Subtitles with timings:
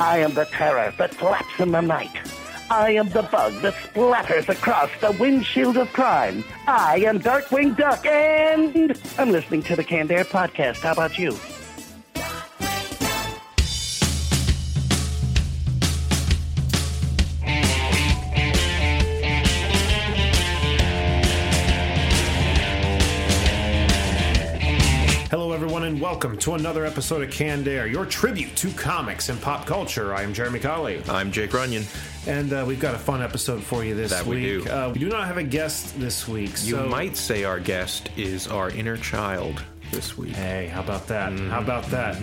[0.00, 2.10] I am the terror that flaps in the night.
[2.70, 6.42] I am the bug that splatters across the windshield of crime.
[6.66, 10.76] I am Darkwing Duck, and I'm listening to the Canned Air podcast.
[10.78, 11.36] How about you?
[26.22, 30.14] Welcome to another episode of Canned Air, your tribute to comics and pop culture.
[30.14, 31.82] I am Jeremy Colley, I'm Jake Runyon.
[32.28, 34.64] and uh, we've got a fun episode for you this That we week.
[34.64, 34.70] do.
[34.70, 36.50] Uh, we do not have a guest this week.
[36.62, 40.36] You so might say our guest is our inner child this week.
[40.36, 41.32] Hey, how about that?
[41.32, 41.50] Mm-hmm.
[41.50, 42.22] How about that?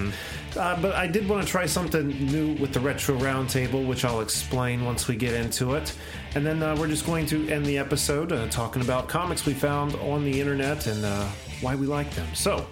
[0.55, 4.21] Uh, but I did want to try something new with the Retro Roundtable, which I'll
[4.21, 5.93] explain once we get into it.
[6.35, 9.53] And then uh, we're just going to end the episode uh, talking about comics we
[9.53, 11.27] found on the internet and uh,
[11.59, 12.27] why we like them.
[12.33, 12.65] So,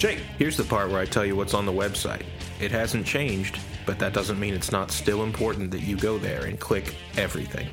[0.00, 2.22] Jake, Here's the part where I tell you what's on the website.
[2.58, 6.46] It hasn't changed, but that doesn't mean it's not still important that you go there
[6.46, 7.68] and click everything.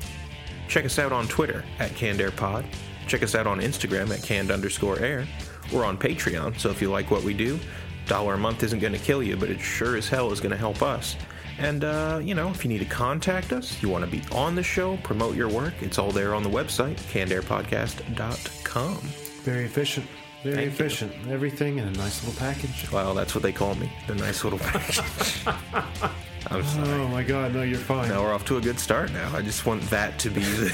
[0.68, 2.66] Check us out on Twitter at CannedAirPod.
[3.06, 5.26] Check us out on Instagram at canned underscore air.
[5.72, 7.58] We're on Patreon, so if you like what we do,
[8.04, 10.52] dollar a month isn't going to kill you, but it sure as hell is going
[10.52, 11.16] to help us.
[11.56, 14.54] And, uh, you know, if you need to contact us, you want to be on
[14.54, 18.96] the show, promote your work, it's all there on the website, cannedairpodcast.com.
[19.44, 20.06] very efficient.
[20.42, 20.72] Very Thank you.
[20.72, 21.12] efficient.
[21.28, 22.90] Everything in a nice little package.
[22.92, 23.90] Well, that's what they call me.
[24.06, 25.00] The nice little package.
[26.50, 26.88] I'm sorry.
[26.88, 28.08] Oh my god, no, you're fine.
[28.08, 29.34] Now we're off to a good start now.
[29.34, 30.72] I just want that to be the.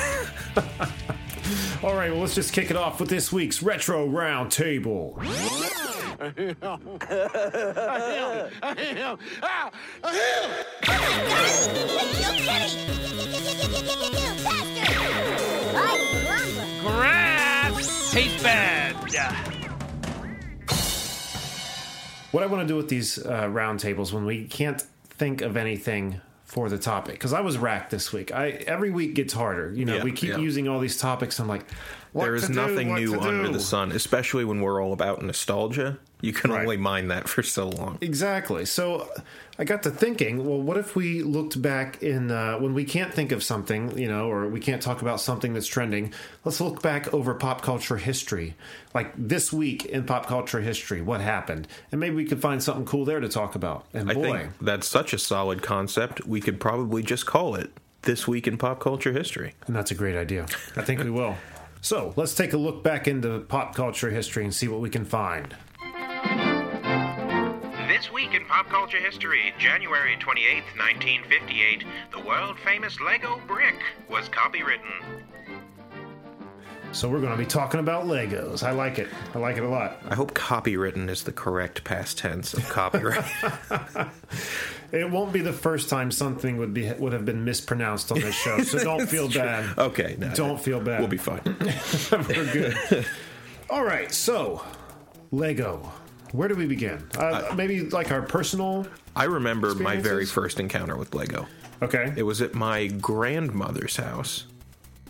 [1.82, 5.14] All right, well, let's just kick it off with this week's Retro Roundtable.
[16.82, 19.53] Grass tastes bad.
[22.34, 26.20] What I want to do with these uh, roundtables when we can't think of anything
[26.44, 28.32] for the topic, because I was racked this week.
[28.32, 29.72] I every week gets harder.
[29.72, 30.38] You know, Yeah, we keep yeah.
[30.38, 31.38] using all these topics.
[31.38, 31.64] I'm like,
[32.14, 35.98] what there is do, nothing new under the sun, especially when we're all about nostalgia.
[36.20, 36.62] You can Right.
[36.62, 37.98] only mine that for so long.
[38.00, 38.64] Exactly.
[38.64, 39.10] So
[39.58, 43.12] I got to thinking, well, what if we looked back in uh, when we can't
[43.12, 46.14] think of something, you know, or we can't talk about something that's trending?
[46.44, 48.54] Let's look back over pop culture history,
[48.94, 52.86] like this week in pop culture history, what happened, and maybe we could find something
[52.86, 53.84] cool there to talk about.
[53.92, 56.26] And I boy, think that's such a solid concept.
[56.26, 57.70] We could probably just call it
[58.02, 59.54] this week in pop culture history.
[59.66, 60.46] and that's a great idea.
[60.76, 61.36] I think we will.
[61.84, 65.04] So let's take a look back into pop culture history and see what we can
[65.04, 65.54] find.
[67.86, 73.74] This week in pop culture history, January 28th, 1958, the world famous Lego brick
[74.08, 75.24] was copywritten.
[76.92, 78.62] So we're going to be talking about Legos.
[78.62, 79.08] I like it.
[79.34, 79.98] I like it a lot.
[80.08, 83.26] I hope copywritten is the correct past tense of copyright.
[84.94, 88.34] It won't be the first time something would be would have been mispronounced on this
[88.34, 89.76] show, so don't feel bad.
[89.78, 91.00] okay, no, Don't feel bad.
[91.00, 91.40] We'll be fine.
[92.12, 93.06] We're good.
[93.70, 94.64] All right, so
[95.30, 95.92] Lego.
[96.32, 97.06] Where do we begin?
[97.16, 98.86] Uh, maybe like our personal.
[99.14, 101.46] I remember my very first encounter with Lego.
[101.80, 102.12] Okay.
[102.16, 104.46] It was at my grandmother's house.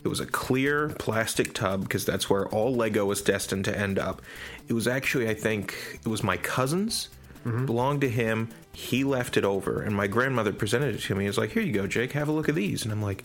[0.03, 3.99] It was a clear plastic tub because that's where all Lego was destined to end
[3.99, 4.21] up.
[4.69, 7.09] It was actually, I think, it was my cousin's,
[7.45, 7.67] Mm-hmm.
[7.67, 8.49] belonged to him.
[8.73, 11.27] He left it over, and my grandmother presented it to me.
[11.27, 12.13] Was like, "Here you go, Jake.
[12.13, 13.25] Have a look at these." And I'm like,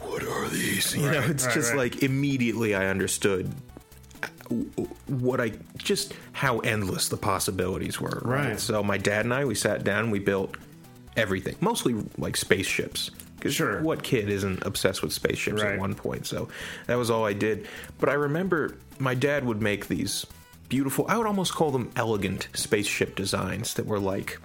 [0.00, 1.78] "What are these?" You know, it's right, just right.
[1.78, 3.52] like immediately I understood
[4.22, 4.26] uh,
[5.06, 8.20] what I just how endless the possibilities were.
[8.24, 8.48] Right.
[8.50, 8.60] Right.
[8.60, 10.56] So my dad and I we sat down, we built
[11.16, 13.10] everything, mostly like spaceships.
[13.48, 13.80] Sure.
[13.80, 15.74] What kid isn't obsessed with spaceships Right.
[15.74, 16.26] at one point?
[16.26, 16.48] So
[16.88, 17.68] that was all I did.
[18.00, 20.26] But I remember my dad would make these
[20.68, 21.06] beautiful.
[21.08, 24.38] I would almost call them elegant spaceship designs that were like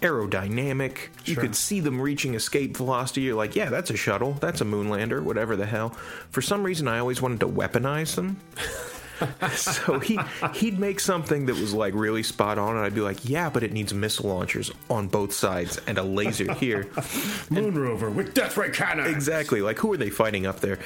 [0.00, 1.08] aerodynamic.
[1.24, 3.22] You could see them reaching escape velocity.
[3.22, 4.34] You're like, yeah, that's a shuttle.
[4.34, 5.22] That's a moonlander.
[5.22, 5.90] Whatever the hell.
[6.30, 8.38] For some reason, I always wanted to weaponize them.
[9.50, 10.18] so he
[10.54, 13.62] he'd make something that was like really spot on, and I'd be like, yeah, but
[13.62, 16.88] it needs missile launchers on both sides and a laser here.
[17.50, 19.06] Moon Rover with Death Ray cannon.
[19.06, 19.62] Exactly.
[19.62, 20.78] Like, who are they fighting up there?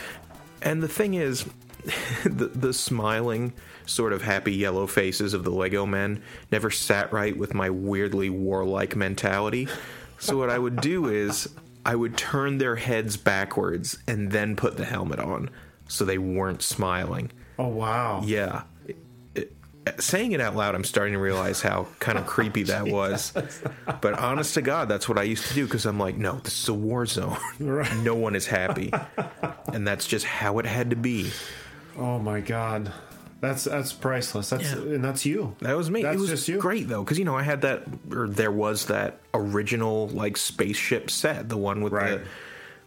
[0.63, 1.45] And the thing is,
[2.25, 3.53] the, the smiling,
[3.87, 6.23] sort of happy yellow faces of the Lego men
[6.53, 9.69] never sat right with my weirdly warlike mentality.
[10.19, 11.49] So, what I would do is,
[11.85, 15.49] I would turn their heads backwards and then put the helmet on
[15.89, 17.31] so they weren't smiling.
[17.59, 18.23] Oh wow.
[18.25, 18.63] Yeah.
[18.87, 18.97] It-
[19.35, 19.53] it-
[19.99, 23.33] saying it out loud, I'm starting to realize how kind of creepy that was.
[24.03, 26.63] But honest to God, that's what I used to do because I'm like, no, this
[26.63, 27.39] is a war zone.
[27.59, 27.91] Right.
[27.97, 28.93] No one is happy.
[29.73, 31.31] And that's just how it had to be.
[31.99, 32.93] Oh my god.
[33.41, 34.51] That's that's priceless.
[34.51, 34.79] That's Yeah.
[34.95, 35.57] and that's you.
[35.61, 36.03] That was me.
[36.03, 36.59] That's it was just you.
[36.59, 41.11] great though, because you know I had that, or there was that original like spaceship
[41.11, 42.21] set, the one with Right.
[42.21, 42.25] the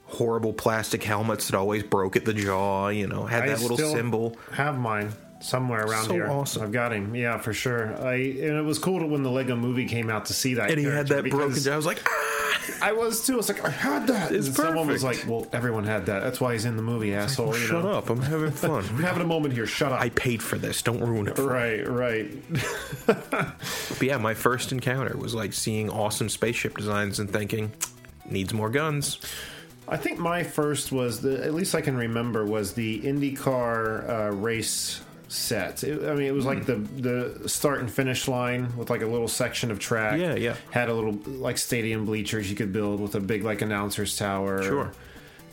[0.06, 2.90] horrible plastic helmets that always broke at the jaw.
[2.90, 4.38] You know, had I that little still symbol.
[4.52, 5.12] Have mine
[5.42, 6.30] somewhere around So here.
[6.30, 6.62] awesome.
[6.64, 7.16] I've got him.
[7.16, 7.94] Yeah, for sure.
[8.06, 10.70] I and it was cool to, when the Lego Movie came out to see that.
[10.70, 11.74] And he had that broken jaw.
[11.74, 12.33] I was like, ah!
[12.82, 13.34] I was too.
[13.34, 14.32] I was like, I had that.
[14.32, 15.32] It's and someone was like, perfect.
[15.32, 16.22] well, everyone had that.
[16.24, 17.56] That's why he's in the movie, asshole.
[17.58, 17.92] you shut know?
[17.92, 18.10] up!
[18.10, 18.84] I'm having fun.
[18.96, 19.66] We're having a moment here.
[19.68, 20.02] Shut up.
[20.02, 20.82] I paid for this.
[20.82, 21.36] Don't ruin it.
[21.36, 21.48] For me.
[21.48, 22.32] right, right.
[24.00, 27.72] But yeah, my first encounter was like seeing awesome spaceship designs and thinking,
[28.30, 29.20] needs more guns.
[29.88, 34.32] I think my first was the at least I can remember was the IndyCar uh,
[34.32, 35.02] race
[35.34, 35.84] set.
[35.84, 36.86] It, I mean, it was like hmm.
[37.02, 40.20] the the start and finish line with like a little section of track.
[40.20, 40.56] Yeah, yeah.
[40.72, 44.64] Had a little like stadium bleachers you could build with a big like announcers tower.
[44.64, 44.92] Sure.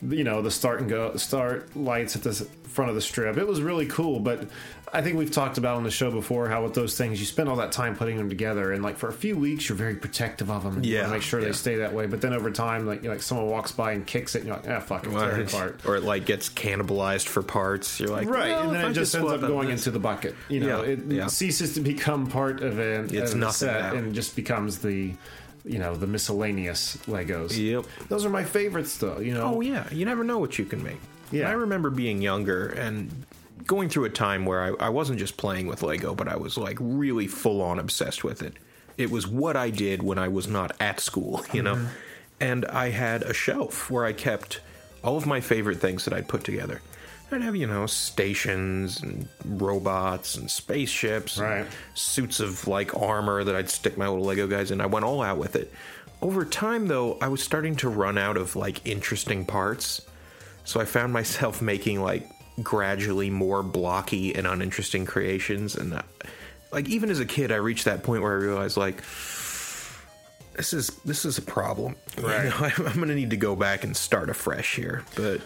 [0.07, 3.37] You know the start and go start lights at the front of the strip.
[3.37, 4.47] It was really cool, but
[4.93, 7.47] I think we've talked about on the show before how with those things you spend
[7.49, 10.49] all that time putting them together, and like for a few weeks you're very protective
[10.49, 10.77] of them.
[10.77, 11.47] And Yeah, make sure yeah.
[11.47, 12.07] they stay that way.
[12.07, 14.47] But then over time, like you know, like someone walks by and kicks it, and
[14.47, 15.81] you're like, ah, fuck, it, tear it apart.
[15.85, 17.99] or it like gets cannibalized for parts.
[17.99, 20.35] You're like, Right, well, and then it just ends up going this- into the bucket.
[20.49, 21.27] You know, Yeah, it yeah.
[21.27, 23.99] ceases to become part of an It's of nothing set now.
[23.99, 25.13] and just becomes the,
[25.65, 27.57] you know, the miscellaneous Legos.
[27.57, 27.85] Yep.
[28.09, 29.19] Those are my favorites, though.
[29.19, 30.99] You know, Oh yeah, you never know what you can make.
[31.31, 31.49] Yeah.
[31.49, 33.25] I remember being younger and
[33.65, 36.57] going through a time where I, I wasn't just playing with Lego, but I was
[36.57, 38.55] like really full on obsessed with it.
[38.97, 41.75] It was what I did when I was not at school, you know.
[41.75, 41.87] Mm-hmm.
[42.39, 44.61] And I had a shelf where I kept
[45.03, 46.81] all of my favorite things that I'd put together.
[47.33, 53.55] I'd have, you know, stations and robots and spaceships, and suits of like armor that
[53.55, 54.81] I'd stick my little Lego guys in.
[54.81, 55.71] I went all out with it.
[56.21, 60.01] Over time, though, I was starting to run out of like interesting parts.
[60.63, 62.29] So I found myself making like
[62.61, 65.75] gradually more blocky and uninteresting creations.
[65.75, 66.01] And uh,
[66.71, 69.01] like even as a kid, I reached that point where I realized like
[70.55, 71.95] this is this is a problem.
[72.21, 72.43] Right.
[72.43, 75.03] You know, I'm, I'm going to need to go back and start afresh here.
[75.15, 75.41] But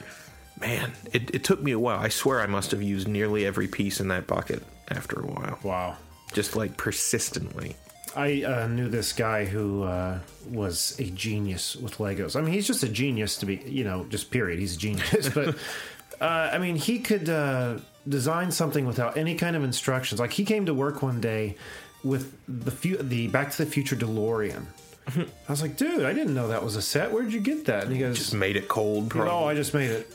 [0.60, 2.00] man, it, it took me a while.
[2.00, 5.60] I swear I must have used nearly every piece in that bucket after a while,
[5.63, 5.98] wow.
[6.34, 7.75] just like persistently.
[8.16, 10.19] I uh, knew this guy who uh,
[10.50, 12.38] was a genius with Legos.
[12.38, 14.60] I mean, he's just a genius to be, you know, just period.
[14.60, 15.30] He's a genius.
[15.34, 15.56] but
[16.22, 20.19] uh, I mean, he could uh, design something without any kind of instructions.
[20.22, 21.58] Like he came to work one day
[22.06, 24.66] with the fu- the Back to the Future DeLorean.
[25.18, 27.12] I was like, dude, I didn't know that was a set.
[27.12, 27.84] Where'd you get that?
[27.84, 29.13] And he goes, Just made it cold.
[29.16, 29.50] no, Probably.
[29.50, 30.12] I just made it.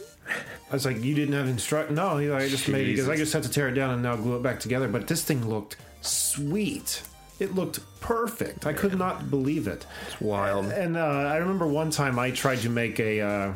[0.71, 1.91] I was like, you didn't have instruct.
[1.91, 3.91] No, he's like, I just made it because I just had to tear it down
[3.91, 4.89] and now glue it back together.
[4.89, 7.03] But this thing looked sweet.
[7.41, 8.67] It looked perfect.
[8.67, 9.87] I could not believe it.
[10.07, 10.67] It's wild.
[10.67, 13.21] And uh, I remember one time I tried to make a.
[13.21, 13.53] Uh,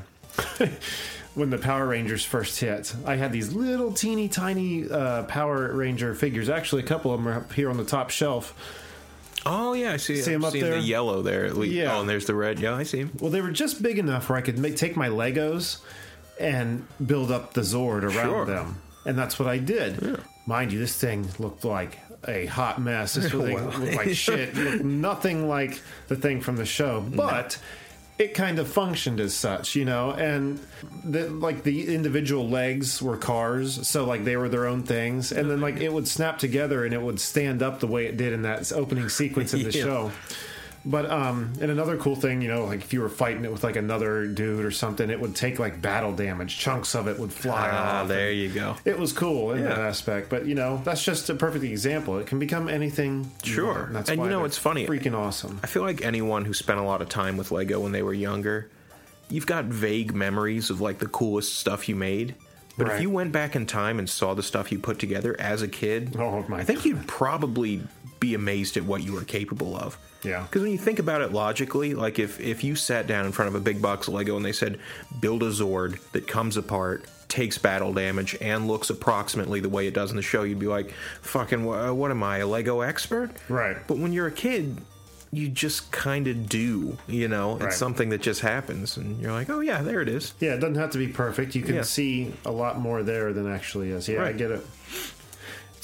[1.35, 6.15] when the Power Rangers first hit, I had these little teeny tiny uh, Power Ranger
[6.15, 6.49] figures.
[6.49, 8.55] Actually, a couple of them are up here on the top shelf.
[9.47, 10.17] Oh yeah, I see.
[10.17, 10.77] See him up there?
[10.77, 11.45] the yellow there.
[11.45, 11.75] At least.
[11.75, 11.97] Yeah.
[11.97, 12.59] Oh, and there's the red.
[12.59, 13.13] Yeah, I see him.
[13.21, 15.81] Well, they were just big enough where I could make, take my Legos
[16.39, 18.45] and build up the Zord around Sure.
[18.45, 18.81] them.
[19.07, 20.21] And that's what I did.
[20.47, 23.15] Mind you, this thing looked like a hot mess.
[23.15, 23.71] This thing Wow.
[23.79, 24.51] looked like shit.
[24.51, 27.01] It looked nothing like the thing from the show.
[27.01, 27.59] But
[28.19, 30.61] it kind of functioned as such, you know, and
[31.05, 35.51] the, like the individual legs were cars, so like they were their own things, and
[35.51, 38.33] then like it would snap together and it would stand up the way it did
[38.33, 39.85] in that opening sequence of the Yeah.
[39.85, 40.13] show.
[40.87, 43.65] But um, and another cool thing, you know, like if you were fighting it with
[43.65, 46.59] like another dude or something, it would take like battle damage.
[46.59, 48.09] Chunks of it would fly Ah, off.
[48.09, 48.77] there you go.
[48.85, 52.19] It was cool in that aspect, but you know, that's just a perfect example.
[52.19, 53.31] It can become anything.
[53.45, 53.89] you Sure.
[53.93, 54.87] that's And you know, it's funny.
[54.87, 55.59] freaking awesome.
[55.63, 58.13] I feel like anyone who spent a lot of time with Lego when they were
[58.13, 58.69] younger,
[59.31, 62.35] you've got vague memories of like the coolest stuff you made.
[62.77, 62.97] But Right.
[62.97, 65.69] if you went back in time and saw the stuff you put together as a
[65.69, 67.81] kid, Oh, my I think you'd probably
[68.25, 69.99] be amazed at what you are capable of.
[70.23, 70.43] Yeah.
[70.43, 73.49] Because when you think about it logically, like if, if you sat down in front
[73.51, 74.79] of a big box of Lego and they said,
[75.21, 79.93] build a Zord that comes apart, takes battle damage, and looks approximately the way it
[79.95, 83.31] does in the show, you'd be like, fucking, wha- what am I, a Lego expert?
[83.51, 83.77] Right.
[83.87, 84.79] But when you're a kid,
[85.31, 87.57] you just kind of do, you know?
[87.57, 87.73] It's Right.
[87.75, 90.33] something that just happens, and you're like, oh, yeah, there it is.
[90.41, 91.55] Yeah, it doesn't have to be perfect.
[91.57, 91.83] You can Yeah.
[91.83, 94.09] see a lot more there than actually is.
[94.09, 94.65] Yeah, I get it.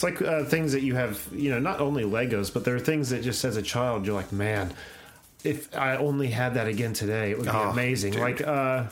[0.01, 2.81] It's like uh, things that you have, you know, not only Legos, but there are
[2.81, 4.73] things that just as a child you're like, man,
[5.45, 8.13] if I only had that again today, it would be Oh, amazing.
[8.13, 8.23] dude.
[8.23, 8.85] Like, uh,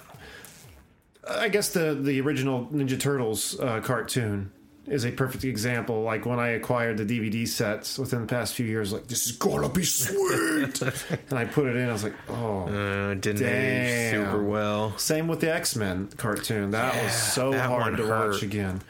[1.26, 4.52] I guess the the original Ninja Turtles uh, cartoon
[4.90, 6.02] is a perfect example.
[6.02, 9.32] Like when I acquired the DVD sets within the past few years, like this is
[9.32, 10.80] gonna be sweet,
[11.30, 11.88] and I put it in.
[11.88, 12.62] I was like, oh.
[12.68, 14.96] Uh, didn't age super well.
[14.98, 16.70] Same with the X Men cartoon.
[16.72, 18.32] That was so that hard to hurt.
[18.32, 18.80] watch again.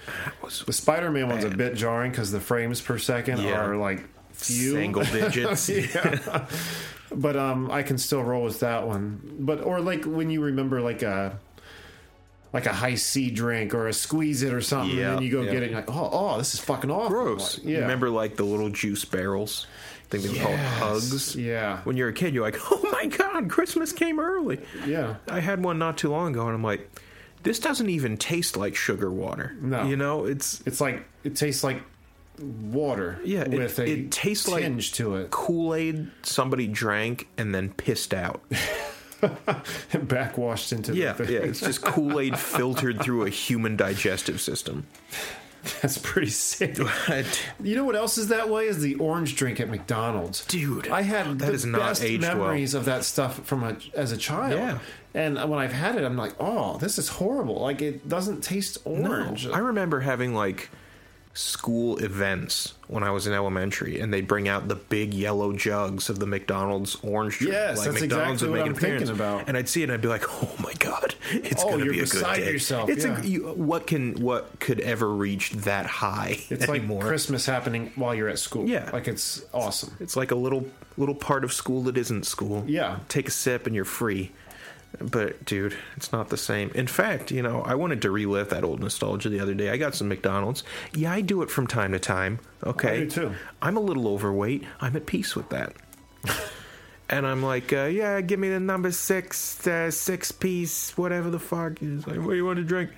[0.66, 3.60] The Spider Man one's a bit jarring because the frames per second Yeah.
[3.60, 5.68] are like few Single digits.
[5.68, 6.46] yeah.
[7.10, 9.20] But um, I can still roll with that one.
[9.40, 11.38] But or like when you remember like a
[12.52, 15.50] like a Hi-C drink or a Squeezit or something, Yeah, and then you go yeah.
[15.52, 17.08] get it, and you're like, oh, oh, this is fucking awful.
[17.10, 17.58] Gross.
[17.58, 17.78] Like, yeah.
[17.80, 19.66] Remember like the little juice barrels?
[20.06, 21.36] I think they were called hugs.
[21.36, 21.80] Yeah.
[21.84, 24.60] When you're a kid, you're like, oh my god, Christmas came early.
[24.86, 25.16] Yeah.
[25.28, 26.88] I had one not too long ago, and I'm like,
[27.42, 29.54] this doesn't even taste like sugar water.
[29.60, 29.84] No.
[29.84, 31.82] You know, it's It's like it tastes like
[32.38, 33.20] water.
[33.24, 35.30] Yeah, it- with a it tastes like- tinge to it.
[35.30, 38.40] Kool Aid somebody drank and then pissed out.
[39.20, 41.34] And backwashed into Yeah, the thing.
[41.34, 41.40] yeah.
[41.40, 44.86] It's just Kool Aid filtered through a human digestive system.
[45.82, 46.78] That's pretty sick.
[47.62, 48.66] You know what else is that way?
[48.68, 52.22] Is the orange drink at McDonald's, Dude, I had that the is not best aged
[52.22, 52.36] well.
[52.36, 54.52] memories of that stuff from a, as a child.
[54.52, 54.78] Yeah.
[55.14, 57.60] and when I've had it, I'm like, oh, this is horrible.
[57.60, 59.48] Like it doesn't taste orange.
[59.48, 60.70] I remember having like
[61.38, 66.08] school events when I was in elementary, and they'd bring out the big yellow jugs
[66.10, 67.50] of the McDonald's orange juice.
[67.52, 69.48] Yes, like that's McDonald's exactly what I'm appearance, thinking about.
[69.48, 72.00] And I'd see it, and I'd be like, "Oh my god, it's Oh, gonna be
[72.00, 73.20] a good day." yourself, It's yeah.
[73.20, 76.98] a you, what can what could ever reach that high it's anymore?
[77.00, 78.66] like Christmas happening while you're at school.
[78.68, 78.90] Yeah.
[78.92, 79.94] like it's awesome.
[80.00, 80.66] It's like a little
[80.96, 82.64] little part of school that isn't school.
[82.66, 82.98] Yeah.
[83.08, 84.32] Take a sip and you're free.
[85.00, 86.70] But dude, it's not the same.
[86.74, 89.70] In fact, you know, I wanted to relive that old nostalgia the other day.
[89.70, 90.64] I got some McDonald's.
[90.94, 92.40] Yeah, I do it from time to time.
[92.64, 92.88] Okay.
[92.88, 93.34] I do too.
[93.60, 94.64] I'm a little overweight.
[94.80, 95.74] I'm at peace with that.
[97.10, 101.38] and I'm like, uh, yeah, give me the number six, uh, six piece, whatever the
[101.38, 101.78] fuck.
[101.78, 102.90] He's like, what do you want to drink?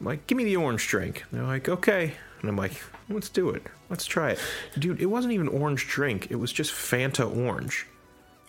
[0.00, 1.24] I'm like, give me the orange drink.
[1.30, 2.14] They're like, okay.
[2.40, 2.72] And I'm like,
[3.08, 3.62] let's do it.
[3.88, 4.40] Let's try it.
[4.78, 6.28] Dude, it wasn't even orange drink.
[6.30, 7.86] It was just Fanta orange.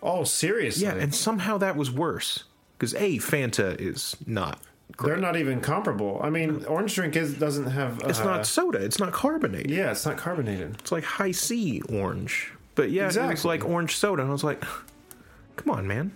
[0.01, 0.83] Oh, seriously?
[0.83, 2.45] Yeah, and somehow that was worse.
[2.81, 4.59] Because, A, Fanta is not
[5.03, 6.19] they're not even comparable.
[6.23, 8.01] I mean, orange drink is doesn't have.
[8.05, 8.79] It's uh, not soda.
[8.83, 9.69] It's not carbonated.
[9.69, 10.77] Yeah, it's not carbonated.
[10.79, 12.51] It's like Hi-C orange.
[12.73, 13.47] But yeah, Exactly.
[13.47, 14.23] like orange soda.
[14.23, 14.61] And I was like,
[15.57, 16.11] come on, man.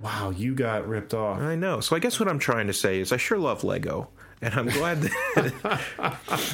[0.00, 1.40] Wow, you got ripped off.
[1.40, 1.80] I know.
[1.80, 4.08] So I guess what I'm trying to say is I sure love Lego.
[4.40, 6.16] And I'm glad that.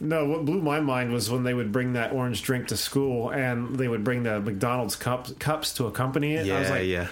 [0.00, 3.30] No, what blew my mind was when they would bring that orange drink to school
[3.30, 6.50] and they would bring the McDonald's cups cups to accompany it.
[6.50, 7.08] I was yeah, like, yeah.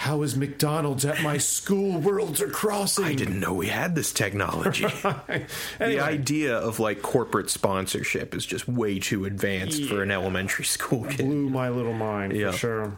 [0.00, 2.00] How is McDonald's at my school?
[2.00, 3.04] Worlds are crossing.
[3.04, 4.86] I didn't know we had this technology.
[5.26, 5.44] The
[5.80, 11.04] Anyway, idea of like corporate sponsorship is just way too advanced for an elementary school
[11.04, 11.26] kid.
[11.26, 12.52] blew my little mind Yeah.
[12.52, 12.96] for sure.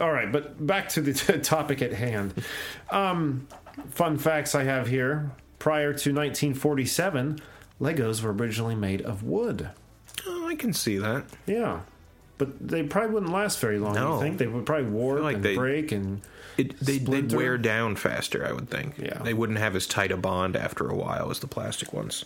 [0.00, 2.34] All right, but back to the t- topic at hand.
[2.90, 3.48] Um,
[3.90, 5.30] fun facts I have here.
[5.58, 7.40] Prior to 1947,
[7.80, 9.70] Legos were originally made of wood.
[10.26, 11.24] Oh, I can see that.
[11.46, 11.80] Yeah.
[12.44, 14.14] But they probably wouldn't last very long, No.
[14.16, 14.38] you think?
[14.38, 16.20] They would probably warp like and they- break and
[16.58, 18.94] It, they, they'd wear down faster, I would think.
[18.98, 19.18] Yeah.
[19.22, 22.24] They wouldn't have as tight a bond after a while as the plastic ones.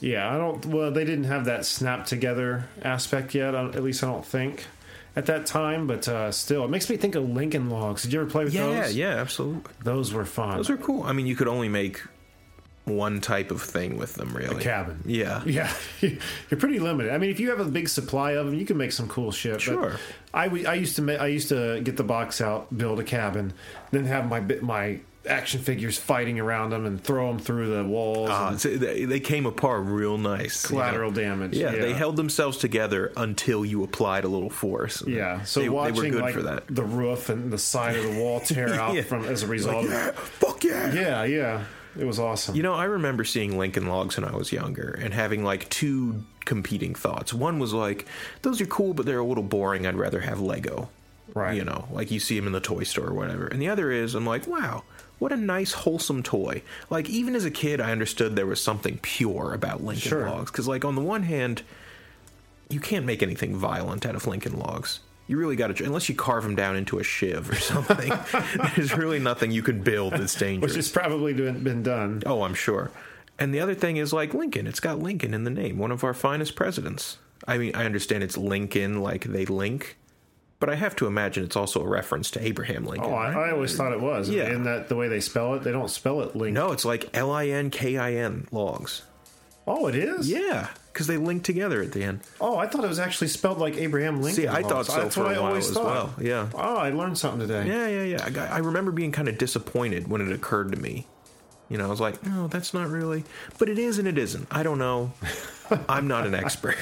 [0.00, 0.64] Yeah, I don't.
[0.66, 3.54] Well, they didn't have that snap together aspect yet.
[3.54, 4.66] At least I don't think
[5.14, 5.86] at that time.
[5.86, 8.02] But uh, still, it makes me think of Lincoln Logs.
[8.02, 8.94] Did you ever play with Yeah, those?
[8.94, 9.72] Yeah, yeah, absolutely.
[9.84, 10.56] Those were fun.
[10.58, 11.02] Those are cool.
[11.04, 12.02] I mean, you could only make
[12.86, 14.56] one type of thing with them, really.
[14.56, 15.02] a cabin.
[15.04, 15.42] Yeah.
[15.46, 17.12] Yeah, you're pretty limited.
[17.12, 19.30] I mean, if you have a big supply of them, you can make some cool
[19.32, 19.54] shit.
[19.54, 19.96] but Sure.
[20.32, 23.52] I, I used to ma- I used to get the box out, build a cabin,
[23.90, 28.30] then have my my action figures fighting around them and throw them through the walls.
[28.30, 30.70] Uh, so they, they came apart real nice.
[30.70, 30.82] you know?
[30.82, 31.56] collateral damage.
[31.56, 35.02] Yeah, they held themselves together until you applied a little force.
[35.04, 36.68] Yeah, so they, watching they were good like for that.
[36.68, 39.02] the roof and the side of the wall tear out Yeah.
[39.02, 39.86] from as a result.
[39.88, 40.92] Yeah, fuck yeah.
[40.92, 41.64] yeah, yeah,
[41.98, 42.54] it was awesome.
[42.56, 46.24] You know, I remember seeing Lincoln Logs when I was younger and having like two
[46.44, 47.32] competing thoughts.
[47.34, 48.06] One was like,
[48.42, 49.86] those are cool, but they're a little boring.
[49.86, 50.88] I'd rather have Lego.
[51.34, 51.56] Right.
[51.56, 53.46] You know, like you see them in the toy store or whatever.
[53.46, 54.84] And the other is, I'm like, wow,
[55.18, 56.62] what a nice, wholesome toy.
[56.90, 60.28] Like, even as a kid, I understood there was something pure about Lincoln Sure.
[60.28, 60.50] Logs.
[60.50, 61.62] Because, like, on the one hand,
[62.68, 65.00] you can't make anything violent out of Lincoln Logs.
[65.28, 68.12] You really got to, unless you carve them down into a shiv or something.
[68.76, 70.70] there's really nothing you can build that's dangerous.
[70.72, 72.22] which has probably been been done.
[72.26, 72.90] Oh, I'm sure.
[73.38, 74.66] And the other thing is like Lincoln.
[74.66, 77.18] It's got Lincoln in the name, one of our finest presidents.
[77.46, 79.98] I mean, I understand it's Lincoln, like they link,
[80.58, 83.10] but I have to imagine it's also a reference to Abraham Lincoln.
[83.10, 83.48] Oh, I, right?
[83.48, 84.28] I always thought it was.
[84.30, 84.48] Yeah.
[84.50, 86.54] in that the way they spell it, they don't spell it link.
[86.54, 89.02] no, it's like L I N K I N logs.
[89.66, 90.30] Oh, it is.
[90.30, 92.20] Yeah, because they link together at the end.
[92.40, 94.44] Oh, I thought it was actually spelled like Abraham Lincoln.
[94.44, 95.84] See, I thought so That's for what a I while always as thought.
[95.84, 96.14] well.
[96.18, 96.48] Yeah.
[96.54, 97.66] Oh, I learned something today.
[97.68, 98.24] Yeah, yeah, yeah.
[98.24, 101.06] I, got- I remember being kind of disappointed when it occurred to me.
[101.68, 103.24] You know, I was like, no, that's not really.
[103.58, 104.48] But it is and it isn't.
[104.50, 105.12] I don't know.
[105.88, 106.76] I'm not an expert.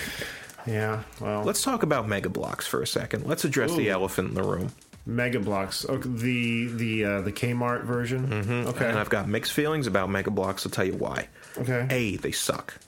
[0.64, 1.02] Yeah.
[1.20, 3.26] Well, Let's talk about Mega Blocks for a second.
[3.26, 3.92] Let's address the Ooh.
[3.92, 4.70] elephant in the room.
[5.06, 5.84] Mega Blocks.
[5.84, 8.26] Okay, the the uh, the Kmart version.
[8.28, 8.68] Mm-hmm.
[8.68, 8.88] Okay.
[8.88, 10.64] And I've got mixed feelings about Mega Blocks.
[10.64, 11.28] I'll tell you why.
[11.58, 11.86] okay.
[11.90, 12.78] A, they suck.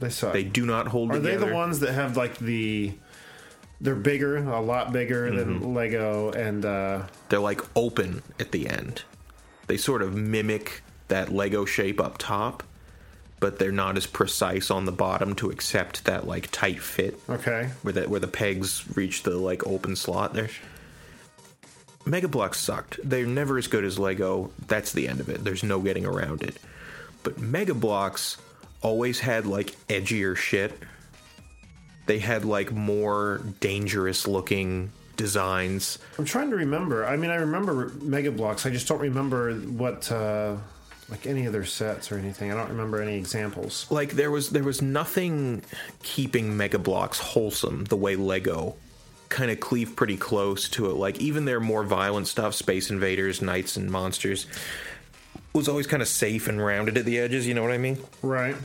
[0.00, 0.32] They suck.
[0.32, 1.38] They do not hold Are together.
[1.38, 2.94] they the ones that have like the?
[3.80, 5.36] They're bigger, a lot bigger Mm-hmm.
[5.60, 9.02] than Lego, and uh, They're like open at the end.
[9.66, 12.62] They sort of mimic that Lego shape up top,
[13.40, 17.70] but they're not as precise on the bottom to accept that like tight fit okay.
[17.82, 20.48] where the where the pegs reach the like open slot there.
[22.06, 22.98] Mega Blocks sucked.
[23.02, 24.50] They're never as good as Lego.
[24.66, 25.42] That's the end of it.
[25.44, 26.58] There's no getting around it.
[27.22, 28.36] But Mega Blocks
[28.84, 30.78] always had like edgier shit.
[32.06, 35.98] They had like more dangerous looking designs.
[36.18, 37.04] I'm trying to remember.
[37.06, 38.66] I mean, I remember Mega Blocks.
[38.66, 40.56] I just don't remember what uh,
[41.08, 42.52] like any of their sets or anything.
[42.52, 43.86] I don't remember any examples.
[43.90, 45.62] like there was there was nothing
[46.02, 48.76] keeping Mega Blocks wholesome the way Lego
[49.30, 50.94] kind of cleave pretty close to it.
[50.94, 54.46] Like even their more violent stuff, Space Invaders, Knights and Monsters,
[55.54, 57.46] was always kind of safe and rounded at the edges.
[57.46, 57.98] You know what I mean?
[58.22, 58.56] Right.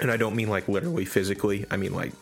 [0.00, 1.64] And I don't mean like literally physically.
[1.70, 2.12] I mean like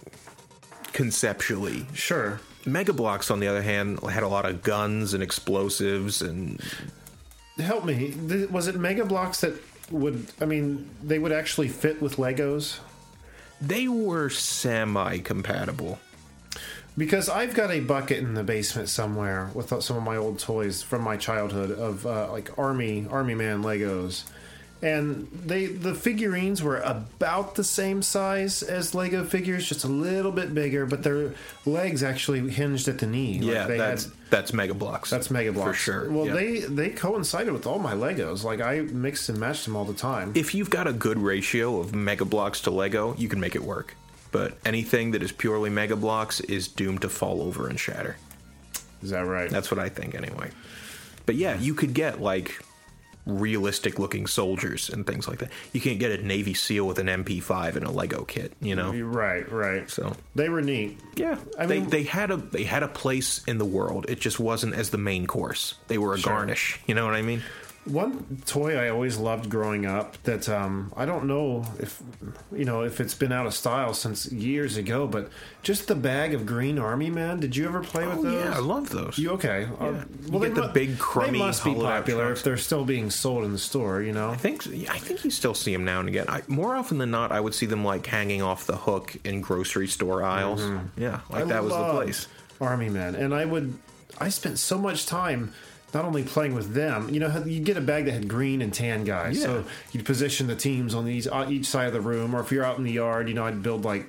[0.92, 1.86] conceptually.
[1.94, 2.40] Sure.
[2.66, 6.60] Mega Blocks, on the other hand, had a lot of guns and explosives and
[7.58, 8.14] Help me.
[8.50, 9.54] Was it Mega Blocks that
[9.90, 10.26] would?
[10.40, 12.80] I mean, they would actually fit with Legos.
[13.60, 15.98] they were semi compatible.
[16.96, 20.80] Because I've got a bucket in the basement somewhere with some of my old toys
[20.82, 24.22] from my childhood of uh, like army army man Legos,
[24.80, 30.30] and they the figurines were about the same size as Lego figures, just a little
[30.30, 31.32] bit bigger, but their
[31.66, 33.40] legs actually hinged at the knee.
[33.40, 35.10] Like, Yeah, they that's had, that's Mega Blocks.
[35.10, 36.10] that's Mega Blocks for sure.
[36.10, 36.34] Well, yeah.
[36.34, 38.44] they they coincided with all my Legos.
[38.44, 40.30] Like I mixed and matched them all the time.
[40.36, 43.64] if you've got a good ratio of Mega Blocks to Lego, you can make it
[43.64, 43.96] work.
[44.34, 48.16] But anything that is purely Mega Blocks is doomed to fall over and shatter.
[49.00, 49.48] Is that right?
[49.48, 50.50] That's what I think, anyway.
[51.24, 52.60] But yeah, you could get like
[53.26, 55.50] realistic looking soldiers and things like that.
[55.72, 58.92] You can't get a Navy SEAL with an MP5 in a Lego kit, you know.
[58.92, 59.88] right, right.
[59.88, 60.98] So They were neat.
[61.14, 64.06] yeah, I they mean- they had a they had a place in the world.
[64.08, 65.76] It just wasn't as the main course.
[65.86, 66.32] They were a Sure.
[66.32, 66.80] garnish.
[66.86, 67.42] You know what I mean?
[67.84, 72.02] One toy I always loved growing up that um, I don't know if
[72.50, 75.28] you know if it's been out of style since years ago, but
[75.62, 77.40] just the bag of green army men.
[77.40, 78.42] Did you ever play with Oh those?
[78.42, 79.18] yeah, I love those.
[79.18, 79.68] You okay?
[79.78, 83.10] Uh, You get the mu- big, crummy, They must be popular if they're still being
[83.10, 84.00] sold in the store.
[84.00, 84.30] You know.
[84.30, 86.24] I think I think you still see them now and again.
[86.26, 89.42] I, more often than not, I would see them like hanging off the hook in
[89.42, 90.62] grocery store aisles.
[90.96, 92.28] Yeah, like I that was the place.
[92.62, 93.74] Army men, and I would.
[94.18, 95.52] I spent so much time
[95.94, 97.08] not only playing with them.
[97.08, 99.44] You know, you get a bag that had green and tan guys, Yeah.
[99.44, 102.40] so you'd position the teams on these on uh, each side of the room, or
[102.40, 104.06] if you're out in the yard, you know, I'd build like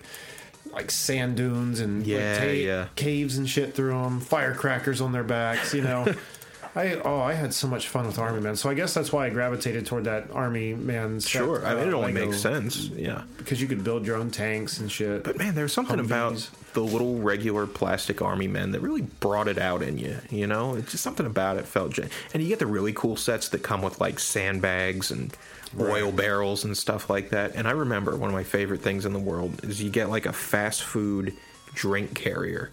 [0.72, 2.88] like sand dunes and like, ta- yeah.
[2.96, 5.74] caves and shit through them, firecrackers on their backs.
[5.74, 6.06] You know.
[6.76, 9.28] I oh I had so much fun with Army Men, so I guess that's why
[9.28, 11.22] I gravitated toward that Army Man.
[11.22, 12.88] set, Sure, I mean it uh, only Lego, makes sense.
[12.90, 15.24] Yeah, because you could build your own tanks and shit.
[15.24, 19.58] but man, there's something about the little regular plastic army men that really brought it
[19.58, 20.18] out in you.
[20.30, 21.94] You know, it's just something about it felt.
[21.94, 25.36] Gen- and you get the really cool sets that come with like sandbags and
[25.80, 27.56] oil barrels and stuff like that.
[27.56, 30.26] And I remember one of my favorite things in the world is you get like
[30.26, 31.34] a fast food
[31.74, 32.72] drink carrier.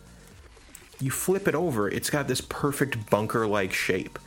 [1.03, 4.19] You flip it over, it's got this perfect bunker like shape.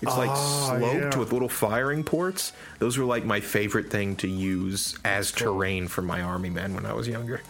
[0.00, 1.16] It's like Ah, sloped yeah.
[1.18, 2.52] with little firing ports.
[2.80, 6.86] Those were like my favorite thing to use as terrain for my army men when
[6.86, 7.40] I was younger.